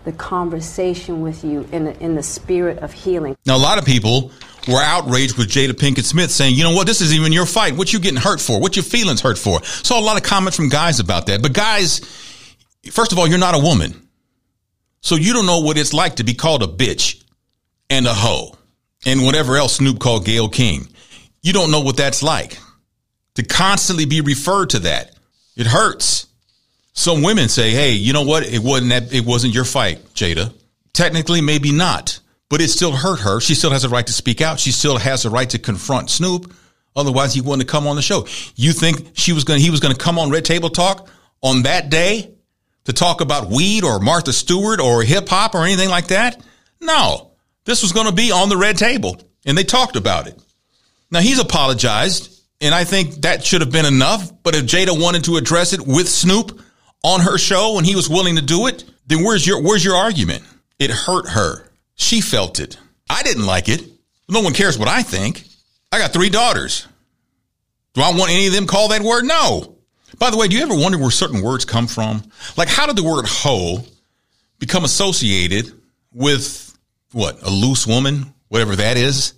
the 0.04 0.12
conversation 0.12 1.22
with 1.22 1.42
you 1.42 1.66
in 1.72 1.84
the, 1.84 1.98
in 2.00 2.14
the 2.14 2.22
spirit 2.22 2.78
of 2.78 2.92
healing. 2.92 3.36
Now, 3.46 3.56
a 3.56 3.58
lot 3.58 3.78
of 3.78 3.84
people 3.84 4.30
were 4.68 4.80
outraged 4.80 5.38
with 5.38 5.48
Jada 5.48 5.72
Pinkett 5.72 6.04
Smith 6.04 6.30
saying, 6.30 6.54
you 6.54 6.64
know 6.64 6.72
what, 6.72 6.86
this 6.86 7.00
isn't 7.00 7.16
even 7.16 7.32
your 7.32 7.46
fight. 7.46 7.76
What 7.76 7.92
you 7.92 7.98
getting 7.98 8.20
hurt 8.20 8.40
for? 8.40 8.60
What 8.60 8.76
your 8.76 8.84
feelings 8.84 9.20
hurt 9.20 9.38
for? 9.38 9.62
Saw 9.64 9.98
a 9.98 10.02
lot 10.02 10.16
of 10.16 10.22
comments 10.22 10.56
from 10.56 10.68
guys 10.68 11.00
about 11.00 11.26
that. 11.26 11.40
But 11.40 11.52
guys, 11.52 12.00
first 12.90 13.12
of 13.12 13.18
all, 13.18 13.26
you're 13.26 13.38
not 13.38 13.54
a 13.54 13.58
woman. 13.58 14.08
So 15.00 15.14
you 15.14 15.32
don't 15.32 15.46
know 15.46 15.60
what 15.60 15.78
it's 15.78 15.92
like 15.92 16.16
to 16.16 16.24
be 16.24 16.34
called 16.34 16.62
a 16.62 16.66
bitch 16.66 17.21
and 17.92 18.06
a 18.06 18.14
hoe 18.14 18.56
and 19.04 19.22
whatever 19.22 19.56
else 19.56 19.76
Snoop 19.76 19.98
called 19.98 20.24
Gayle 20.24 20.48
King. 20.48 20.88
You 21.42 21.52
don't 21.52 21.70
know 21.70 21.80
what 21.80 21.98
that's 21.98 22.22
like 22.22 22.56
to 23.34 23.42
constantly 23.42 24.06
be 24.06 24.22
referred 24.22 24.70
to 24.70 24.78
that. 24.80 25.14
It 25.56 25.66
hurts. 25.66 26.26
Some 26.94 27.22
women 27.22 27.48
say, 27.50 27.70
"Hey, 27.70 27.92
you 27.92 28.14
know 28.14 28.22
what? 28.22 28.44
It 28.44 28.62
wasn't 28.62 28.90
that. 28.90 29.12
It 29.12 29.26
wasn't 29.26 29.52
your 29.54 29.64
fight, 29.64 30.14
Jada. 30.14 30.54
Technically, 30.94 31.42
maybe 31.42 31.70
not, 31.70 32.18
but 32.48 32.62
it 32.62 32.68
still 32.68 32.92
hurt 32.92 33.20
her. 33.20 33.40
She 33.40 33.54
still 33.54 33.70
has 33.70 33.84
a 33.84 33.90
right 33.90 34.06
to 34.06 34.12
speak 34.12 34.40
out. 34.40 34.58
She 34.58 34.72
still 34.72 34.96
has 34.96 35.24
a 35.26 35.30
right 35.30 35.48
to 35.50 35.58
confront 35.58 36.08
Snoop. 36.10 36.52
Otherwise, 36.96 37.34
he 37.34 37.40
wouldn't 37.42 37.62
have 37.62 37.68
come 37.68 37.86
on 37.86 37.96
the 37.96 38.02
show. 38.02 38.26
You 38.56 38.72
think 38.72 39.10
she 39.14 39.32
was 39.32 39.44
going? 39.44 39.60
He 39.60 39.70
was 39.70 39.80
going 39.80 39.94
to 39.94 40.00
come 40.02 40.18
on 40.18 40.30
Red 40.30 40.44
Table 40.44 40.70
Talk 40.70 41.10
on 41.42 41.62
that 41.62 41.90
day 41.90 42.30
to 42.84 42.92
talk 42.92 43.20
about 43.20 43.50
weed 43.50 43.84
or 43.84 43.98
Martha 43.98 44.32
Stewart 44.32 44.80
or 44.80 45.02
hip 45.02 45.28
hop 45.28 45.54
or 45.54 45.64
anything 45.64 45.88
like 45.90 46.08
that? 46.08 46.42
No, 46.80 47.31
this 47.64 47.82
was 47.82 47.92
going 47.92 48.06
to 48.06 48.12
be 48.12 48.32
on 48.32 48.48
the 48.48 48.56
Red 48.56 48.76
Table, 48.76 49.20
and 49.46 49.56
they 49.56 49.64
talked 49.64 49.96
about 49.96 50.26
it. 50.26 50.40
Now 51.10 51.20
he's 51.20 51.38
apologized 51.38 52.32
and 52.62 52.72
I 52.76 52.84
think 52.84 53.16
that 53.22 53.44
should 53.44 53.60
have 53.60 53.72
been 53.72 53.86
enough. 53.86 54.32
But 54.44 54.54
if 54.54 54.64
Jada 54.64 54.98
wanted 54.98 55.24
to 55.24 55.36
address 55.36 55.72
it 55.72 55.84
with 55.84 56.08
Snoop 56.08 56.60
on 57.02 57.20
her 57.20 57.36
show 57.36 57.76
and 57.76 57.84
he 57.84 57.96
was 57.96 58.08
willing 58.08 58.36
to 58.36 58.42
do 58.42 58.68
it, 58.68 58.84
then 59.08 59.24
where's 59.24 59.44
your, 59.44 59.60
where's 59.60 59.84
your 59.84 59.96
argument? 59.96 60.44
It 60.78 60.90
hurt 60.90 61.28
her. 61.30 61.68
She 61.96 62.20
felt 62.20 62.60
it. 62.60 62.78
I 63.10 63.24
didn't 63.24 63.46
like 63.46 63.68
it. 63.68 63.84
No 64.28 64.40
one 64.40 64.54
cares 64.54 64.78
what 64.78 64.88
I 64.88 65.02
think. 65.02 65.44
I 65.90 65.98
got 65.98 66.12
three 66.12 66.30
daughters. 66.30 66.86
Do 67.94 68.00
I 68.00 68.12
want 68.12 68.30
any 68.30 68.46
of 68.46 68.52
them 68.52 68.68
call 68.68 68.88
that 68.88 69.02
word? 69.02 69.24
No. 69.24 69.76
By 70.18 70.30
the 70.30 70.36
way, 70.36 70.46
do 70.46 70.56
you 70.56 70.62
ever 70.62 70.76
wonder 70.76 70.98
where 70.98 71.10
certain 71.10 71.42
words 71.42 71.64
come 71.64 71.88
from? 71.88 72.22
Like, 72.56 72.68
how 72.68 72.86
did 72.86 72.96
the 72.96 73.02
word 73.02 73.26
hoe 73.26 73.84
become 74.60 74.84
associated 74.84 75.72
with 76.12 76.71
what? 77.12 77.42
A 77.42 77.50
loose 77.50 77.86
woman, 77.86 78.34
whatever 78.48 78.76
that 78.76 78.96
is? 78.96 79.34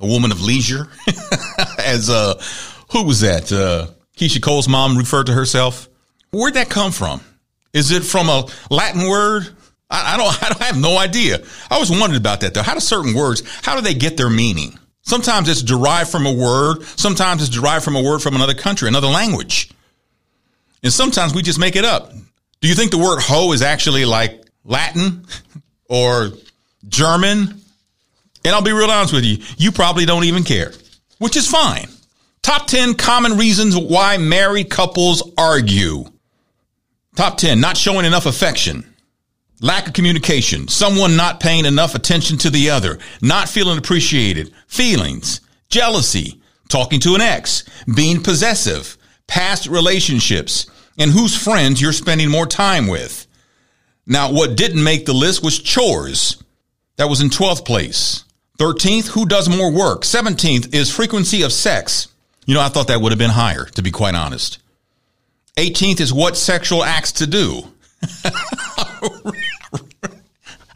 a 0.00 0.06
woman 0.06 0.32
of 0.32 0.42
leisure, 0.42 0.88
as 1.78 2.10
uh, 2.10 2.40
who 2.92 3.04
was 3.04 3.20
that? 3.20 3.52
Uh, 3.52 3.88
Keyshia 4.16 4.42
Cole's 4.42 4.68
mom 4.68 4.96
referred 4.96 5.26
to 5.26 5.32
herself. 5.32 5.88
Where'd 6.32 6.54
that 6.54 6.70
come 6.70 6.92
from? 6.92 7.20
Is 7.72 7.90
it 7.90 8.02
from 8.02 8.28
a 8.28 8.46
Latin 8.70 9.08
word? 9.08 9.48
I, 9.90 10.14
I 10.14 10.16
don't. 10.16 10.42
I, 10.42 10.48
don't, 10.48 10.62
I 10.62 10.64
have 10.64 10.80
no 10.80 10.98
idea. 10.98 11.42
I 11.70 11.74
always 11.74 11.90
wondered 11.90 12.16
about 12.16 12.40
that 12.40 12.54
though. 12.54 12.62
How 12.62 12.74
do 12.74 12.80
certain 12.80 13.14
words? 13.14 13.42
How 13.62 13.76
do 13.76 13.82
they 13.82 13.94
get 13.94 14.16
their 14.16 14.30
meaning? 14.30 14.78
Sometimes 15.02 15.48
it's 15.48 15.62
derived 15.62 16.10
from 16.10 16.26
a 16.26 16.32
word. 16.32 16.82
Sometimes 16.82 17.42
it's 17.42 17.50
derived 17.50 17.84
from 17.84 17.96
a 17.96 18.02
word 18.02 18.20
from 18.20 18.34
another 18.34 18.54
country, 18.54 18.88
another 18.88 19.08
language. 19.08 19.70
And 20.82 20.92
sometimes 20.92 21.34
we 21.34 21.42
just 21.42 21.58
make 21.58 21.76
it 21.76 21.84
up. 21.84 22.12
Do 22.60 22.68
you 22.68 22.74
think 22.74 22.90
the 22.90 22.98
word 22.98 23.20
hoe 23.20 23.52
is 23.52 23.62
actually 23.62 24.04
like 24.04 24.42
Latin 24.64 25.26
or 25.88 26.30
German 26.88 27.60
and 28.44 28.54
I'll 28.54 28.62
be 28.62 28.72
real 28.72 28.90
honest 28.90 29.12
with 29.12 29.24
you, 29.24 29.38
you 29.58 29.70
probably 29.72 30.06
don't 30.06 30.24
even 30.24 30.44
care, 30.44 30.72
which 31.18 31.36
is 31.36 31.46
fine. 31.46 31.88
Top 32.42 32.66
10 32.66 32.94
common 32.94 33.36
reasons 33.36 33.76
why 33.76 34.16
married 34.16 34.70
couples 34.70 35.22
argue. 35.36 36.04
Top 37.16 37.36
10, 37.36 37.60
not 37.60 37.76
showing 37.76 38.06
enough 38.06 38.26
affection. 38.26 38.86
Lack 39.60 39.86
of 39.88 39.92
communication, 39.92 40.68
someone 40.68 41.16
not 41.16 41.38
paying 41.38 41.66
enough 41.66 41.94
attention 41.94 42.38
to 42.38 42.50
the 42.50 42.70
other, 42.70 42.98
not 43.20 43.46
feeling 43.46 43.76
appreciated, 43.76 44.54
feelings, 44.66 45.42
jealousy, 45.68 46.40
talking 46.70 46.98
to 47.00 47.14
an 47.14 47.20
ex, 47.20 47.64
being 47.94 48.22
possessive, 48.22 48.96
past 49.26 49.66
relationships, 49.66 50.66
and 50.98 51.10
whose 51.10 51.36
friends 51.36 51.80
you're 51.80 51.92
spending 51.92 52.30
more 52.30 52.46
time 52.46 52.86
with. 52.86 53.26
Now, 54.06 54.32
what 54.32 54.56
didn't 54.56 54.82
make 54.82 55.04
the 55.04 55.12
list 55.12 55.44
was 55.44 55.58
chores. 55.58 56.42
That 57.00 57.08
was 57.08 57.22
in 57.22 57.30
12th 57.30 57.64
place. 57.64 58.24
13th, 58.58 59.08
who 59.08 59.24
does 59.24 59.48
more 59.48 59.72
work? 59.72 60.02
17th 60.02 60.74
is 60.74 60.94
frequency 60.94 61.40
of 61.44 61.50
sex. 61.50 62.08
You 62.44 62.52
know, 62.52 62.60
I 62.60 62.68
thought 62.68 62.88
that 62.88 63.00
would 63.00 63.10
have 63.10 63.18
been 63.18 63.30
higher, 63.30 63.64
to 63.64 63.80
be 63.80 63.90
quite 63.90 64.14
honest. 64.14 64.58
18th 65.56 66.02
is 66.02 66.12
what 66.12 66.36
sexual 66.36 66.84
acts 66.84 67.12
to 67.12 67.26
do. 67.26 67.62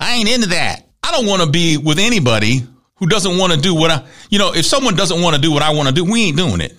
I 0.01 0.15
ain't 0.15 0.33
into 0.33 0.49
that. 0.49 0.85
I 1.03 1.11
don't 1.11 1.27
want 1.27 1.43
to 1.43 1.51
be 1.51 1.77
with 1.77 1.99
anybody 1.99 2.63
who 2.95 3.07
doesn't 3.07 3.37
want 3.37 3.53
to 3.53 3.61
do 3.61 3.75
what 3.75 3.91
I, 3.91 4.03
you 4.31 4.39
know, 4.39 4.55
if 4.55 4.65
someone 4.65 4.97
doesn't 4.97 5.21
want 5.21 5.37
to 5.37 5.43
do 5.43 5.53
what 5.53 5.63
I 5.63 5.75
want 5.75 5.89
to 5.91 5.95
do, 5.95 6.11
we 6.11 6.29
ain't 6.29 6.39
doing 6.39 6.63
it. 6.63 6.73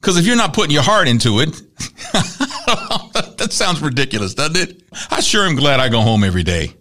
Because 0.00 0.16
if 0.16 0.26
you're 0.26 0.34
not 0.34 0.54
putting 0.54 0.72
your 0.72 0.82
heart 0.82 1.06
into 1.06 1.38
it, 1.38 1.50
that 3.38 3.50
sounds 3.52 3.80
ridiculous, 3.80 4.34
doesn't 4.34 4.56
it? 4.56 4.82
I 5.08 5.20
sure 5.20 5.46
am 5.46 5.54
glad 5.54 5.78
I 5.78 5.88
go 5.88 6.00
home 6.00 6.24
every 6.24 6.42
day. 6.42 6.74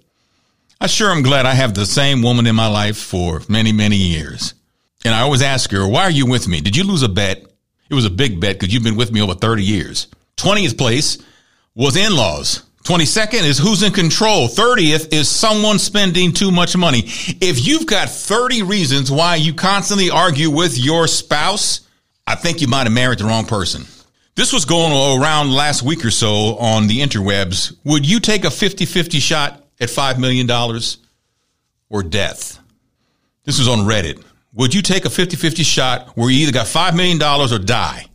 I 0.83 0.87
sure 0.87 1.11
am 1.11 1.21
glad 1.21 1.45
I 1.45 1.53
have 1.53 1.75
the 1.75 1.85
same 1.85 2.23
woman 2.23 2.47
in 2.47 2.55
my 2.55 2.65
life 2.65 2.97
for 2.97 3.43
many, 3.47 3.71
many 3.71 3.97
years. 3.97 4.55
And 5.05 5.13
I 5.13 5.21
always 5.21 5.43
ask 5.43 5.69
her, 5.69 5.87
why 5.87 6.05
are 6.05 6.09
you 6.09 6.25
with 6.25 6.47
me? 6.47 6.59
Did 6.59 6.75
you 6.75 6.83
lose 6.83 7.03
a 7.03 7.07
bet? 7.07 7.45
It 7.91 7.93
was 7.93 8.05
a 8.05 8.09
big 8.09 8.39
bet 8.39 8.59
because 8.59 8.73
you've 8.73 8.81
been 8.81 8.95
with 8.95 9.11
me 9.11 9.21
over 9.21 9.35
30 9.35 9.63
years. 9.63 10.07
20th 10.37 10.79
place 10.79 11.19
was 11.75 11.95
in-laws. 11.95 12.63
22nd 12.83 13.43
is 13.43 13.59
who's 13.59 13.83
in 13.83 13.93
control. 13.93 14.47
30th 14.47 15.13
is 15.13 15.29
someone 15.29 15.77
spending 15.77 16.33
too 16.33 16.49
much 16.49 16.75
money. 16.75 17.03
If 17.05 17.63
you've 17.63 17.85
got 17.85 18.09
30 18.09 18.63
reasons 18.63 19.11
why 19.11 19.35
you 19.35 19.53
constantly 19.53 20.09
argue 20.09 20.49
with 20.49 20.79
your 20.79 21.05
spouse, 21.05 21.81
I 22.25 22.33
think 22.33 22.59
you 22.59 22.67
might 22.67 22.87
have 22.87 22.91
married 22.91 23.19
the 23.19 23.25
wrong 23.25 23.45
person. 23.45 23.85
This 24.33 24.51
was 24.51 24.65
going 24.65 25.21
around 25.21 25.53
last 25.53 25.83
week 25.83 26.03
or 26.03 26.09
so 26.09 26.57
on 26.57 26.87
the 26.87 27.01
interwebs. 27.01 27.77
Would 27.83 28.09
you 28.09 28.19
take 28.19 28.45
a 28.45 28.49
50 28.49 28.85
50 28.85 29.19
shot 29.19 29.60
at 29.81 29.89
$5 29.89 30.19
million 30.19 30.49
or 31.89 32.03
death? 32.03 32.59
This 33.43 33.59
was 33.59 33.67
on 33.67 33.79
Reddit. 33.79 34.23
Would 34.53 34.73
you 34.73 34.81
take 34.81 35.05
a 35.05 35.09
50 35.09 35.35
50 35.35 35.63
shot 35.63 36.09
where 36.15 36.29
you 36.29 36.43
either 36.43 36.51
got 36.51 36.67
$5 36.67 36.95
million 36.95 37.21
or 37.21 37.59
die? 37.59 38.05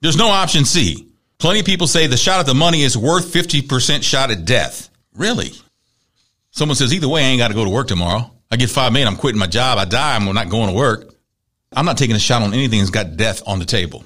There's 0.00 0.16
no 0.16 0.28
option 0.28 0.64
C. 0.64 1.08
Plenty 1.38 1.60
of 1.60 1.66
people 1.66 1.86
say 1.86 2.06
the 2.06 2.16
shot 2.16 2.40
at 2.40 2.46
the 2.46 2.54
money 2.54 2.82
is 2.82 2.96
worth 2.96 3.32
50% 3.32 4.02
shot 4.02 4.30
at 4.30 4.44
death. 4.44 4.90
Really? 5.14 5.52
Someone 6.50 6.76
says, 6.76 6.92
either 6.92 7.08
way, 7.08 7.22
I 7.22 7.28
ain't 7.28 7.38
got 7.38 7.48
to 7.48 7.54
go 7.54 7.64
to 7.64 7.70
work 7.70 7.88
tomorrow. 7.88 8.30
I 8.50 8.56
get 8.56 8.68
five 8.68 8.92
million, 8.92 9.08
I'm 9.08 9.16
quitting 9.16 9.38
my 9.38 9.46
job. 9.46 9.78
I 9.78 9.84
die, 9.84 10.16
I'm 10.16 10.32
not 10.34 10.50
going 10.50 10.68
to 10.68 10.74
work. 10.74 11.14
I'm 11.72 11.86
not 11.86 11.96
taking 11.96 12.16
a 12.16 12.20
shot 12.20 12.42
on 12.42 12.52
anything 12.52 12.80
that's 12.80 12.90
got 12.90 13.16
death 13.16 13.42
on 13.46 13.58
the 13.58 13.64
table. 13.64 14.04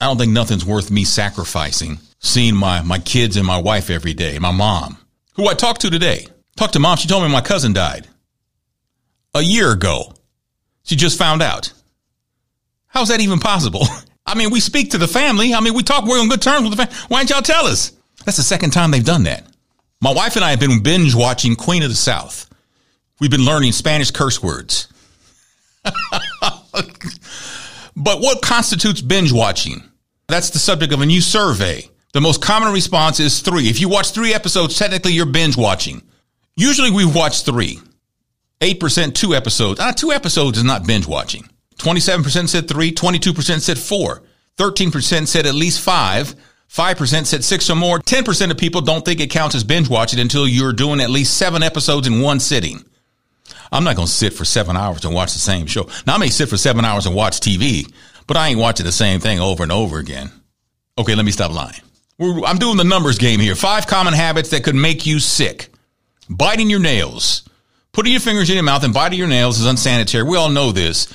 I 0.00 0.06
don't 0.06 0.16
think 0.16 0.32
nothing's 0.32 0.64
worth 0.64 0.90
me 0.90 1.04
sacrificing 1.04 1.98
seeing 2.20 2.54
my, 2.54 2.82
my 2.82 2.98
kids 2.98 3.36
and 3.36 3.46
my 3.46 3.58
wife 3.58 3.90
every 3.90 4.14
day, 4.14 4.38
my 4.38 4.52
mom, 4.52 4.96
who 5.40 5.48
I 5.48 5.54
talked 5.54 5.82
to 5.82 5.90
today. 5.90 6.26
Talked 6.56 6.74
to 6.74 6.78
mom. 6.78 6.96
She 6.96 7.08
told 7.08 7.22
me 7.22 7.30
my 7.30 7.40
cousin 7.40 7.72
died 7.72 8.06
a 9.34 9.42
year 9.42 9.72
ago. 9.72 10.14
She 10.82 10.96
just 10.96 11.18
found 11.18 11.42
out. 11.42 11.72
How's 12.86 13.08
that 13.08 13.20
even 13.20 13.38
possible? 13.38 13.86
I 14.26 14.34
mean, 14.34 14.50
we 14.50 14.60
speak 14.60 14.90
to 14.90 14.98
the 14.98 15.08
family. 15.08 15.54
I 15.54 15.60
mean, 15.60 15.74
we 15.74 15.82
talk, 15.82 16.04
we're 16.04 16.20
on 16.20 16.28
good 16.28 16.42
terms 16.42 16.68
with 16.68 16.76
the 16.76 16.86
family. 16.86 17.06
Why 17.08 17.20
didn't 17.20 17.30
y'all 17.30 17.42
tell 17.42 17.66
us? 17.66 17.92
That's 18.24 18.36
the 18.36 18.42
second 18.42 18.70
time 18.70 18.90
they've 18.90 19.04
done 19.04 19.24
that. 19.24 19.46
My 20.00 20.12
wife 20.12 20.36
and 20.36 20.44
I 20.44 20.50
have 20.50 20.60
been 20.60 20.82
binge 20.82 21.14
watching 21.14 21.56
Queen 21.56 21.82
of 21.82 21.88
the 21.88 21.96
South. 21.96 22.48
We've 23.20 23.30
been 23.30 23.44
learning 23.44 23.72
Spanish 23.72 24.10
curse 24.10 24.42
words. 24.42 24.88
but 25.84 25.92
what 28.20 28.42
constitutes 28.42 29.00
binge 29.00 29.32
watching? 29.32 29.82
That's 30.28 30.50
the 30.50 30.58
subject 30.58 30.92
of 30.92 31.00
a 31.00 31.06
new 31.06 31.20
survey. 31.20 31.89
The 32.12 32.20
most 32.20 32.42
common 32.42 32.72
response 32.72 33.20
is 33.20 33.40
three. 33.40 33.68
If 33.68 33.80
you 33.80 33.88
watch 33.88 34.10
three 34.10 34.34
episodes, 34.34 34.76
technically 34.76 35.12
you're 35.12 35.26
binge 35.26 35.56
watching. 35.56 36.02
Usually 36.56 36.90
we 36.90 37.04
watch 37.04 37.42
three. 37.44 37.78
8% 38.60 39.14
two 39.14 39.34
episodes. 39.34 39.80
Ah, 39.80 39.92
two 39.92 40.12
episodes 40.12 40.58
is 40.58 40.64
not 40.64 40.86
binge 40.86 41.06
watching. 41.06 41.48
27% 41.78 42.48
said 42.48 42.68
three, 42.68 42.92
22% 42.92 43.60
said 43.60 43.78
four, 43.78 44.22
13% 44.58 45.26
said 45.26 45.46
at 45.46 45.54
least 45.54 45.80
five, 45.80 46.34
5% 46.68 47.26
said 47.26 47.42
six 47.42 47.70
or 47.70 47.76
more. 47.76 47.98
10% 47.98 48.50
of 48.50 48.58
people 48.58 48.82
don't 48.82 49.04
think 49.04 49.20
it 49.20 49.30
counts 49.30 49.54
as 49.54 49.64
binge 49.64 49.88
watching 49.88 50.20
until 50.20 50.46
you're 50.46 50.72
doing 50.72 51.00
at 51.00 51.10
least 51.10 51.36
seven 51.36 51.62
episodes 51.62 52.06
in 52.06 52.20
one 52.20 52.38
sitting. 52.38 52.84
I'm 53.72 53.84
not 53.84 53.96
going 53.96 54.06
to 54.06 54.12
sit 54.12 54.34
for 54.34 54.44
seven 54.44 54.76
hours 54.76 55.04
and 55.04 55.14
watch 55.14 55.32
the 55.32 55.38
same 55.38 55.66
show. 55.66 55.88
Now 56.06 56.16
I 56.16 56.18
may 56.18 56.28
sit 56.28 56.48
for 56.48 56.56
seven 56.56 56.84
hours 56.84 57.06
and 57.06 57.14
watch 57.14 57.40
TV, 57.40 57.90
but 58.26 58.36
I 58.36 58.48
ain't 58.48 58.58
watching 58.58 58.84
the 58.84 58.92
same 58.92 59.20
thing 59.20 59.40
over 59.40 59.62
and 59.62 59.72
over 59.72 59.98
again. 59.98 60.30
Okay, 60.98 61.14
let 61.14 61.24
me 61.24 61.32
stop 61.32 61.52
lying. 61.52 61.80
I'm 62.20 62.58
doing 62.58 62.76
the 62.76 62.84
numbers 62.84 63.18
game 63.18 63.40
here. 63.40 63.54
Five 63.54 63.86
common 63.86 64.12
habits 64.12 64.50
that 64.50 64.62
could 64.62 64.74
make 64.74 65.06
you 65.06 65.18
sick. 65.20 65.68
Biting 66.28 66.68
your 66.68 66.80
nails. 66.80 67.48
Putting 67.92 68.12
your 68.12 68.20
fingers 68.20 68.50
in 68.50 68.56
your 68.56 68.64
mouth 68.64 68.84
and 68.84 68.94
biting 68.94 69.18
your 69.18 69.28
nails 69.28 69.58
is 69.58 69.66
unsanitary. 69.66 70.24
We 70.24 70.36
all 70.36 70.50
know 70.50 70.70
this 70.70 71.12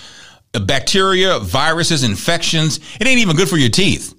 uh, 0.53 0.59
bacteria, 0.59 1.39
viruses, 1.39 2.03
infections. 2.03 2.79
It 2.99 3.07
ain't 3.07 3.19
even 3.19 3.35
good 3.35 3.47
for 3.47 3.57
your 3.57 3.69
teeth. 3.69 4.13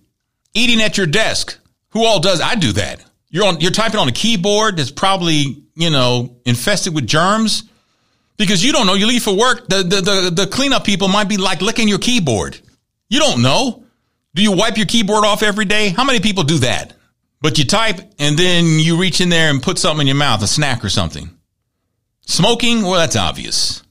Eating 0.54 0.80
at 0.80 0.96
your 0.96 1.06
desk. 1.06 1.58
Who 1.90 2.04
all 2.04 2.20
does? 2.20 2.40
I 2.40 2.54
do 2.54 2.72
that. 2.72 3.04
You're 3.30 3.46
on, 3.46 3.60
you're 3.60 3.72
typing 3.72 3.98
on 3.98 4.08
a 4.08 4.12
keyboard 4.12 4.76
that's 4.76 4.90
probably, 4.90 5.64
you 5.74 5.90
know, 5.90 6.36
infested 6.44 6.94
with 6.94 7.06
germs 7.06 7.64
because 8.36 8.64
you 8.64 8.72
don't 8.72 8.86
know. 8.86 8.94
You 8.94 9.06
leave 9.06 9.22
for 9.22 9.36
work. 9.36 9.68
The, 9.68 9.82
the, 9.82 10.00
the, 10.00 10.30
the 10.30 10.46
cleanup 10.46 10.84
people 10.84 11.08
might 11.08 11.28
be 11.28 11.36
like 11.36 11.60
licking 11.60 11.88
your 11.88 11.98
keyboard. 11.98 12.58
You 13.08 13.18
don't 13.18 13.42
know. 13.42 13.85
Do 14.36 14.42
you 14.42 14.52
wipe 14.52 14.76
your 14.76 14.84
keyboard 14.84 15.24
off 15.24 15.42
every 15.42 15.64
day? 15.64 15.88
How 15.88 16.04
many 16.04 16.20
people 16.20 16.44
do 16.44 16.58
that? 16.58 16.92
But 17.40 17.56
you 17.56 17.64
type 17.64 17.98
and 18.18 18.38
then 18.38 18.66
you 18.78 19.00
reach 19.00 19.22
in 19.22 19.30
there 19.30 19.48
and 19.50 19.62
put 19.62 19.78
something 19.78 20.02
in 20.02 20.06
your 20.08 20.16
mouth, 20.16 20.42
a 20.42 20.46
snack 20.46 20.84
or 20.84 20.90
something. 20.90 21.30
Smoking, 22.26 22.82
well, 22.82 23.00
that's 23.00 23.16
obvious. 23.16 23.82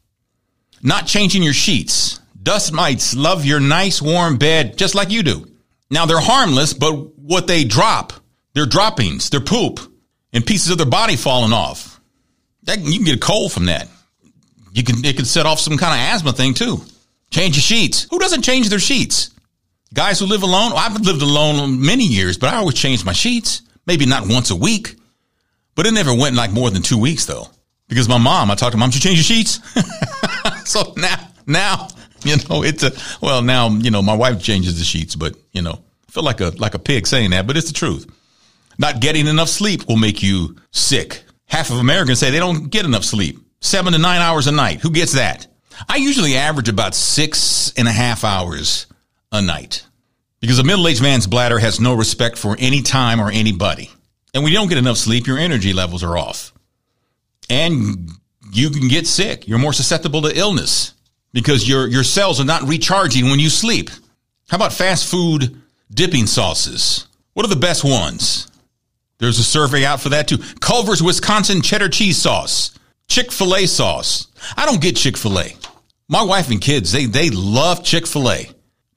Not 0.84 1.08
changing 1.08 1.42
your 1.42 1.54
sheets. 1.54 2.20
Dust 2.42 2.72
mites 2.72 3.16
love 3.16 3.44
your 3.44 3.60
nice 3.60 4.04
warm 4.04 4.38
bed 4.38 4.78
just 4.78 4.94
like 4.94 5.10
you 5.10 5.24
do. 5.24 5.48
Now 5.90 6.06
they're 6.06 6.20
harmless, 6.20 6.76
but 6.76 6.94
what 7.18 7.48
they 7.48 7.64
drop, 7.64 8.14
their 8.54 8.68
droppings, 8.68 9.32
their 9.32 9.40
poop, 9.40 9.80
and 10.32 10.46
pieces 10.46 10.70
of 10.70 10.78
their 10.78 10.86
body 10.86 11.16
falling 11.16 11.54
off. 11.54 12.00
That, 12.64 12.82
you 12.82 12.98
can 12.98 13.06
get 13.06 13.16
a 13.16 13.20
cold 13.20 13.52
from 13.52 13.66
that. 13.66 13.88
You 14.74 14.84
can, 14.84 15.04
it 15.04 15.16
can 15.16 15.26
set 15.26 15.48
off 15.48 15.60
some 15.60 15.80
kind 15.80 16.00
of 16.00 16.14
asthma 16.14 16.34
thing 16.34 16.54
too. 16.54 16.84
Change 17.32 17.56
your 17.56 17.64
sheets. 17.64 18.06
Who 18.12 18.20
doesn't 18.20 18.44
change 18.44 18.70
their 18.70 18.78
sheets? 18.78 19.32
Guys 19.94 20.20
who 20.20 20.26
live 20.26 20.44
alone. 20.44 20.74
I've 20.76 21.00
lived 21.02 21.22
alone 21.22 21.84
many 21.86 22.06
years, 22.06 22.38
but 22.38 22.54
I 22.54 22.58
always 22.58 22.76
change 22.76 23.06
my 23.06 23.14
sheets. 23.14 23.62
Maybe 23.86 24.06
not 24.06 24.28
once 24.28 24.50
a 24.52 24.56
week, 24.56 24.96
but 25.76 25.86
it 25.86 25.94
never 25.94 26.14
went 26.14 26.36
like 26.36 26.52
more 26.52 26.70
than 26.70 26.82
two 26.82 26.98
weeks 26.98 27.26
though. 27.26 27.48
Because 27.88 28.10
my 28.10 28.18
mom, 28.18 28.50
I 28.50 28.56
talked 28.56 28.72
to 28.72 28.78
mom, 28.78 28.92
she 28.92 29.00
change 29.00 29.18
your 29.18 29.24
sheets. 29.24 29.60
so 30.70 30.94
now, 30.98 31.28
now 31.46 31.88
you 32.26 32.38
know, 32.50 32.64
it's 32.64 32.84
a 32.84 32.92
well 33.22 33.42
now. 33.42 33.70
You 33.70 33.92
know, 33.92 34.02
my 34.02 34.16
wife 34.16 34.42
changes 34.42 34.78
the 34.80 34.84
sheets, 34.84 35.16
but 35.16 35.36
you 35.52 35.62
know, 35.62 35.84
I 36.10 36.12
feel 36.12 36.24
like 36.24 36.42
a 36.42 36.50
like 36.58 36.74
a 36.74 36.80
pig 36.80 37.08
saying 37.08 37.30
that, 37.30 37.48
but 37.48 37.56
it's 37.56 37.68
the 37.68 37.74
truth. 37.74 38.12
Not 38.78 39.00
getting 39.00 39.28
enough 39.28 39.48
sleep 39.48 39.88
will 39.88 39.96
make 39.96 40.22
you 40.22 40.58
sick. 40.72 41.24
Half 41.46 41.70
of 41.70 41.78
Americans 41.78 42.20
say 42.20 42.32
they 42.32 42.40
don't 42.40 42.70
get 42.70 42.86
enough 42.86 43.06
sleep. 43.06 43.40
Seven 43.62 43.94
to 43.94 44.00
nine 44.00 44.22
hours 44.22 44.48
a 44.48 44.52
night. 44.52 44.82
Who 44.82 44.90
gets 44.90 45.14
that? 45.14 45.48
I 45.88 45.98
usually 45.98 46.36
average 46.36 46.68
about 46.68 46.96
six 46.96 47.72
and 47.78 47.88
a 47.88 47.92
half 47.92 48.24
hours 48.24 48.88
a 49.36 49.42
night 49.42 49.86
because 50.40 50.60
a 50.60 50.64
middle 50.64 50.88
aged 50.88 51.02
man's 51.02 51.28
bladder 51.28 51.60
has 51.60 51.80
no 51.80 51.94
respect 51.94 52.38
for 52.38 52.56
any 52.60 52.82
time 52.82 53.20
or 53.20 53.32
anybody. 53.32 53.92
And 54.34 54.44
when 54.44 54.52
you 54.52 54.60
don't 54.60 54.68
get 54.68 54.78
enough 54.78 54.98
sleep, 54.98 55.28
your 55.28 55.38
energy 55.38 55.74
levels 55.74 56.04
are 56.04 56.18
off. 56.18 56.54
And 57.50 58.10
you 58.52 58.70
can 58.70 58.88
get 58.88 59.08
sick. 59.08 59.48
You're 59.48 59.60
more 59.60 59.74
susceptible 59.74 60.22
to 60.24 60.38
illness 60.38 60.94
because 61.32 61.68
your, 61.68 61.88
your 61.88 62.04
cells 62.04 62.40
are 62.40 62.46
not 62.46 62.64
recharging 62.64 63.26
when 63.26 63.40
you 63.40 63.50
sleep. 63.50 63.90
How 64.50 64.58
about 64.58 64.74
fast 64.74 65.10
food 65.10 65.62
dipping 65.94 66.28
sauces? 66.28 67.08
What 67.34 67.46
are 67.46 67.50
the 67.50 67.56
best 67.56 67.84
ones? 67.84 68.48
There's 69.18 69.40
a 69.40 69.44
survey 69.44 69.86
out 69.86 70.02
for 70.02 70.10
that 70.10 70.28
too. 70.28 70.38
Culver's 70.60 71.02
Wisconsin 71.02 71.62
cheddar 71.62 71.90
cheese 71.90 72.18
sauce, 72.18 72.78
Chick-fil-A 73.08 73.66
sauce. 73.68 74.28
I 74.58 74.66
don't 74.66 74.82
get 74.82 74.96
Chick-fil-A. 74.96 75.56
My 76.08 76.24
wife 76.24 76.50
and 76.52 76.62
kids, 76.62 76.92
they, 76.92 77.06
they 77.06 77.30
love 77.30 77.84
Chick-fil-A, 77.84 78.50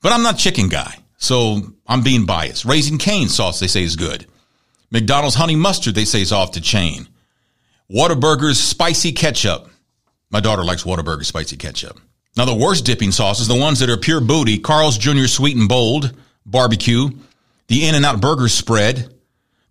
but 0.09 0.15
I'm 0.15 0.23
not 0.23 0.39
chicken 0.39 0.71
guy. 0.71 0.95
So 1.19 1.61
I'm 1.87 2.03
being 2.03 2.25
biased. 2.25 2.65
Raising 2.65 2.97
Cane 2.97 3.29
sauce, 3.29 3.61
they 3.61 3.67
say 3.67 3.83
is 3.83 3.95
good. 3.95 4.25
McDonald's 4.91 5.37
honey 5.37 5.55
mustard, 5.55 5.95
they 5.95 6.07
say 6.07 6.23
is 6.23 6.33
off 6.33 6.53
the 6.53 6.61
chain. 6.61 7.07
Whataburger's 7.91 8.59
spicy 8.59 9.13
ketchup. 9.13 9.69
My 10.31 10.41
daughter 10.41 10.65
likes 10.65 10.85
Whataburger 10.85 11.27
spicy 11.27 11.59
ketchup. 11.59 12.01
Now, 12.39 12.47
the 12.47 12.55
worst 12.55 12.87
dipping 12.87 13.13
sauces, 13.13 13.49
the 13.49 13.55
ones 13.55 13.81
that 13.81 13.91
are 13.91 13.99
pure 13.99 14.23
booty, 14.23 14.59
Carl's 14.59 14.97
Jr. 14.97 15.27
Sweet 15.27 15.59
and 15.59 15.69
Bold, 15.69 16.17
barbecue, 16.47 17.11
the 17.67 17.87
In-N-Out 17.87 18.23
Burger 18.23 18.49
spread, 18.49 19.13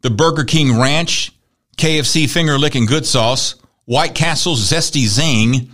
the 0.02 0.12
Burger 0.12 0.44
King 0.44 0.80
Ranch, 0.80 1.32
KFC 1.78 2.30
Finger 2.30 2.60
Licking 2.60 2.86
Good 2.86 3.08
Sauce, 3.08 3.56
White 3.86 4.14
Castle's 4.14 4.72
Zesty 4.72 5.08
Zing, 5.08 5.72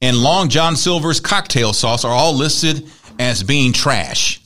and 0.00 0.16
Long 0.16 0.50
John 0.50 0.76
Silver's 0.76 1.18
cocktail 1.18 1.72
sauce 1.72 2.04
are 2.04 2.14
all 2.14 2.32
listed 2.36 2.88
as 3.18 3.42
being 3.42 3.72
trash. 3.72 4.40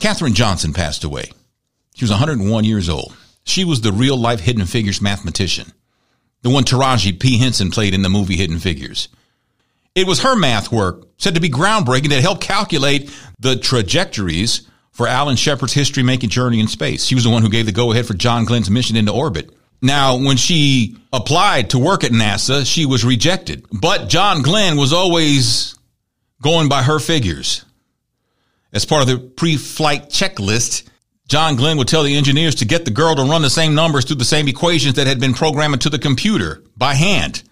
Katherine 0.00 0.34
Johnson 0.34 0.72
passed 0.72 1.04
away. 1.04 1.30
She 1.94 2.04
was 2.04 2.10
101 2.10 2.64
years 2.64 2.88
old. 2.88 3.16
She 3.44 3.64
was 3.64 3.80
the 3.80 3.92
real 3.92 4.16
life 4.16 4.40
Hidden 4.40 4.66
Figures 4.66 5.00
mathematician, 5.00 5.72
the 6.42 6.50
one 6.50 6.64
Taraji 6.64 7.18
P. 7.18 7.38
Henson 7.38 7.70
played 7.70 7.94
in 7.94 8.02
the 8.02 8.08
movie 8.08 8.36
Hidden 8.36 8.58
Figures. 8.58 9.08
It 9.94 10.06
was 10.06 10.22
her 10.22 10.36
math 10.36 10.70
work, 10.70 11.08
said 11.16 11.34
to 11.36 11.40
be 11.40 11.48
groundbreaking, 11.48 12.10
that 12.10 12.20
helped 12.20 12.42
calculate 12.42 13.10
the 13.38 13.56
trajectories 13.56 14.68
for 14.90 15.06
Alan 15.06 15.36
Shepard's 15.36 15.74
history 15.74 16.02
making 16.02 16.30
journey 16.30 16.58
in 16.58 16.68
space. 16.68 17.04
She 17.04 17.14
was 17.14 17.24
the 17.24 17.30
one 17.30 17.42
who 17.42 17.50
gave 17.50 17.66
the 17.66 17.72
go 17.72 17.92
ahead 17.92 18.06
for 18.06 18.14
John 18.14 18.46
Glenn's 18.46 18.70
mission 18.70 18.96
into 18.96 19.12
orbit. 19.12 19.50
Now, 19.82 20.16
when 20.16 20.38
she 20.38 20.96
applied 21.12 21.70
to 21.70 21.78
work 21.78 22.02
at 22.02 22.12
NASA, 22.12 22.66
she 22.66 22.86
was 22.86 23.04
rejected. 23.04 23.66
But 23.70 24.08
John 24.08 24.40
Glenn 24.40 24.78
was 24.78 24.94
always 24.94 25.74
going 26.42 26.70
by 26.70 26.82
her 26.82 26.98
figures. 26.98 27.65
As 28.76 28.84
part 28.84 29.00
of 29.00 29.08
the 29.08 29.16
pre 29.16 29.56
flight 29.56 30.10
checklist, 30.10 30.86
John 31.28 31.56
Glenn 31.56 31.78
would 31.78 31.88
tell 31.88 32.02
the 32.02 32.14
engineers 32.14 32.56
to 32.56 32.66
get 32.66 32.84
the 32.84 32.90
girl 32.90 33.16
to 33.16 33.22
run 33.22 33.40
the 33.40 33.48
same 33.48 33.74
numbers 33.74 34.04
through 34.04 34.16
the 34.16 34.24
same 34.26 34.48
equations 34.48 34.96
that 34.96 35.06
had 35.06 35.18
been 35.18 35.32
programmed 35.32 35.72
into 35.72 35.88
the 35.88 35.98
computer 35.98 36.62
by 36.76 36.92
hand. 36.92 37.42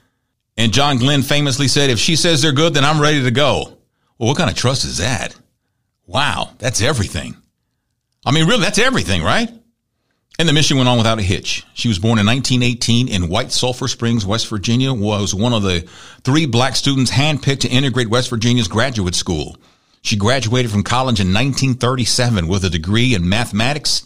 And 0.59 0.71
John 0.71 0.99
Glenn 0.99 1.23
famously 1.23 1.67
said, 1.67 1.89
if 1.89 1.99
she 1.99 2.17
says 2.17 2.43
they're 2.43 2.53
good, 2.53 2.75
then 2.75 2.85
I'm 2.85 3.01
ready 3.01 3.23
to 3.23 3.31
go. 3.31 3.79
Well, 4.19 4.29
what 4.29 4.37
kind 4.37 4.51
of 4.51 4.55
trust 4.57 4.85
is 4.85 4.99
that? 4.99 5.35
Wow, 6.07 6.51
that's 6.59 6.83
everything. 6.83 7.35
I 8.27 8.31
mean, 8.31 8.47
really, 8.47 8.61
that's 8.61 8.79
everything, 8.79 9.23
right? 9.23 9.51
And 10.39 10.47
the 10.47 10.53
mission 10.53 10.77
went 10.77 10.91
on 10.91 10.99
without 10.99 11.19
a 11.19 11.23
hitch. 11.23 11.65
She 11.73 11.89
was 11.89 11.99
born 11.99 12.19
in 12.19 12.27
1918 12.27 13.09
in 13.09 13.31
White 13.31 13.51
Sulphur 13.51 13.89
Springs, 13.89 14.27
West 14.27 14.47
Virginia, 14.49 14.93
was 14.93 15.35
one 15.35 15.55
of 15.55 15.63
the 15.63 15.89
three 16.23 16.45
black 16.45 16.77
students 16.77 17.11
handpicked 17.11 17.61
to 17.61 17.69
integrate 17.71 18.11
West 18.11 18.29
Virginia's 18.29 18.69
graduate 18.69 19.15
school. 19.15 19.57
She 20.05 20.17
graduated 20.17 20.71
from 20.71 20.83
college 20.83 21.19
in 21.19 21.29
1937 21.29 22.47
with 22.47 22.63
a 22.63 22.69
degree 22.69 23.15
in 23.15 23.27
mathematics 23.27 24.05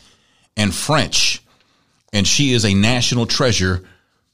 and 0.56 0.72
French. 0.72 1.42
And 2.12 2.24
she 2.24 2.52
is 2.52 2.64
a 2.64 2.72
national 2.72 3.26
treasure. 3.26 3.82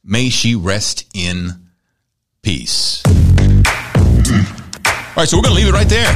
May 0.05 0.29
she 0.29 0.57
rest 0.57 1.07
in 1.15 1.69
peace. 2.43 3.03
All 3.07 3.13
right, 5.17 5.27
so 5.27 5.39
we're 5.39 5.43
going 5.43 5.55
to 5.55 5.61
leave 5.63 5.69
it 5.69 5.73
right 5.73 5.89
there. 5.89 6.13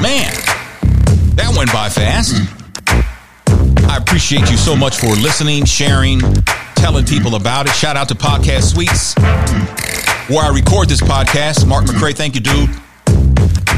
Man, 0.00 0.32
that 1.34 1.52
went 1.56 1.72
by 1.72 1.88
fast. 1.88 2.36
I 3.90 3.96
appreciate 3.96 4.48
you 4.52 4.56
so 4.56 4.76
much 4.76 4.98
for 4.98 5.08
listening, 5.08 5.64
sharing, 5.64 6.20
telling 6.76 7.04
people 7.06 7.34
about 7.34 7.66
it. 7.66 7.72
Shout 7.72 7.96
out 7.96 8.08
to 8.10 8.14
Podcast 8.14 8.74
Suites, 8.74 9.14
where 10.28 10.44
I 10.44 10.52
record 10.54 10.88
this 10.88 11.00
podcast. 11.00 11.66
Mark 11.66 11.86
McCray, 11.86 12.14
thank 12.14 12.36
you, 12.36 12.40
dude. 12.40 12.70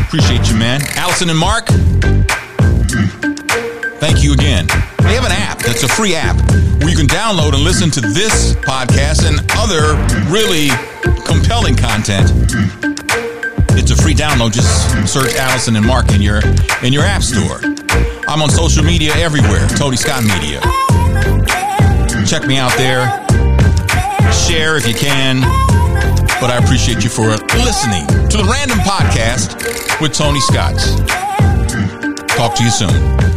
Appreciate 0.09 0.49
you, 0.49 0.57
man. 0.57 0.81
Allison 0.97 1.29
and 1.29 1.39
Mark, 1.39 1.67
thank 4.01 4.25
you 4.25 4.33
again. 4.33 4.67
They 5.03 5.13
have 5.13 5.27
an 5.27 5.33
app 5.33 5.59
that's 5.59 5.83
a 5.83 5.89
free 5.89 6.15
app 6.15 6.35
where 6.81 6.89
you 6.89 6.97
can 6.97 7.07
download 7.07 7.53
and 7.53 7.63
listen 7.63 7.91
to 7.91 8.01
this 8.01 8.55
podcast 8.55 9.29
and 9.29 9.39
other 9.53 9.97
really 10.33 10.71
compelling 11.27 11.77
content. 11.77 12.33
It's 13.77 13.91
a 13.91 13.97
free 13.97 14.15
download. 14.15 14.53
Just 14.53 15.13
search 15.13 15.35
Allison 15.37 15.77
and 15.77 15.85
Mark 15.85 16.11
in 16.13 16.23
your 16.23 16.41
in 16.83 16.95
your 16.95 17.05
app 17.05 17.23
store. 17.23 17.61
I'm 18.27 18.41
on 18.41 18.49
social 18.49 18.83
media 18.83 19.13
everywhere. 19.15 19.69
Tony 19.77 19.99
Scott 19.99 20.23
Media. 20.25 20.61
Check 22.25 22.47
me 22.47 22.57
out 22.57 22.73
there. 22.79 23.05
Share 24.33 24.79
if 24.79 24.89
you 24.89 24.95
can. 24.95 25.68
But 26.41 26.51
I 26.51 26.59
appreciate 26.59 27.03
you 27.03 27.11
for 27.11 27.31
listening 27.59 28.07
to 28.29 28.37
the 28.37 28.45
Random 28.49 28.79
Podcast 28.79 30.01
with 30.01 30.13
Tony 30.13 30.41
Scott. 30.41 30.77
Talk 32.29 32.55
to 32.55 32.63
you 32.63 32.71
soon. 32.71 33.28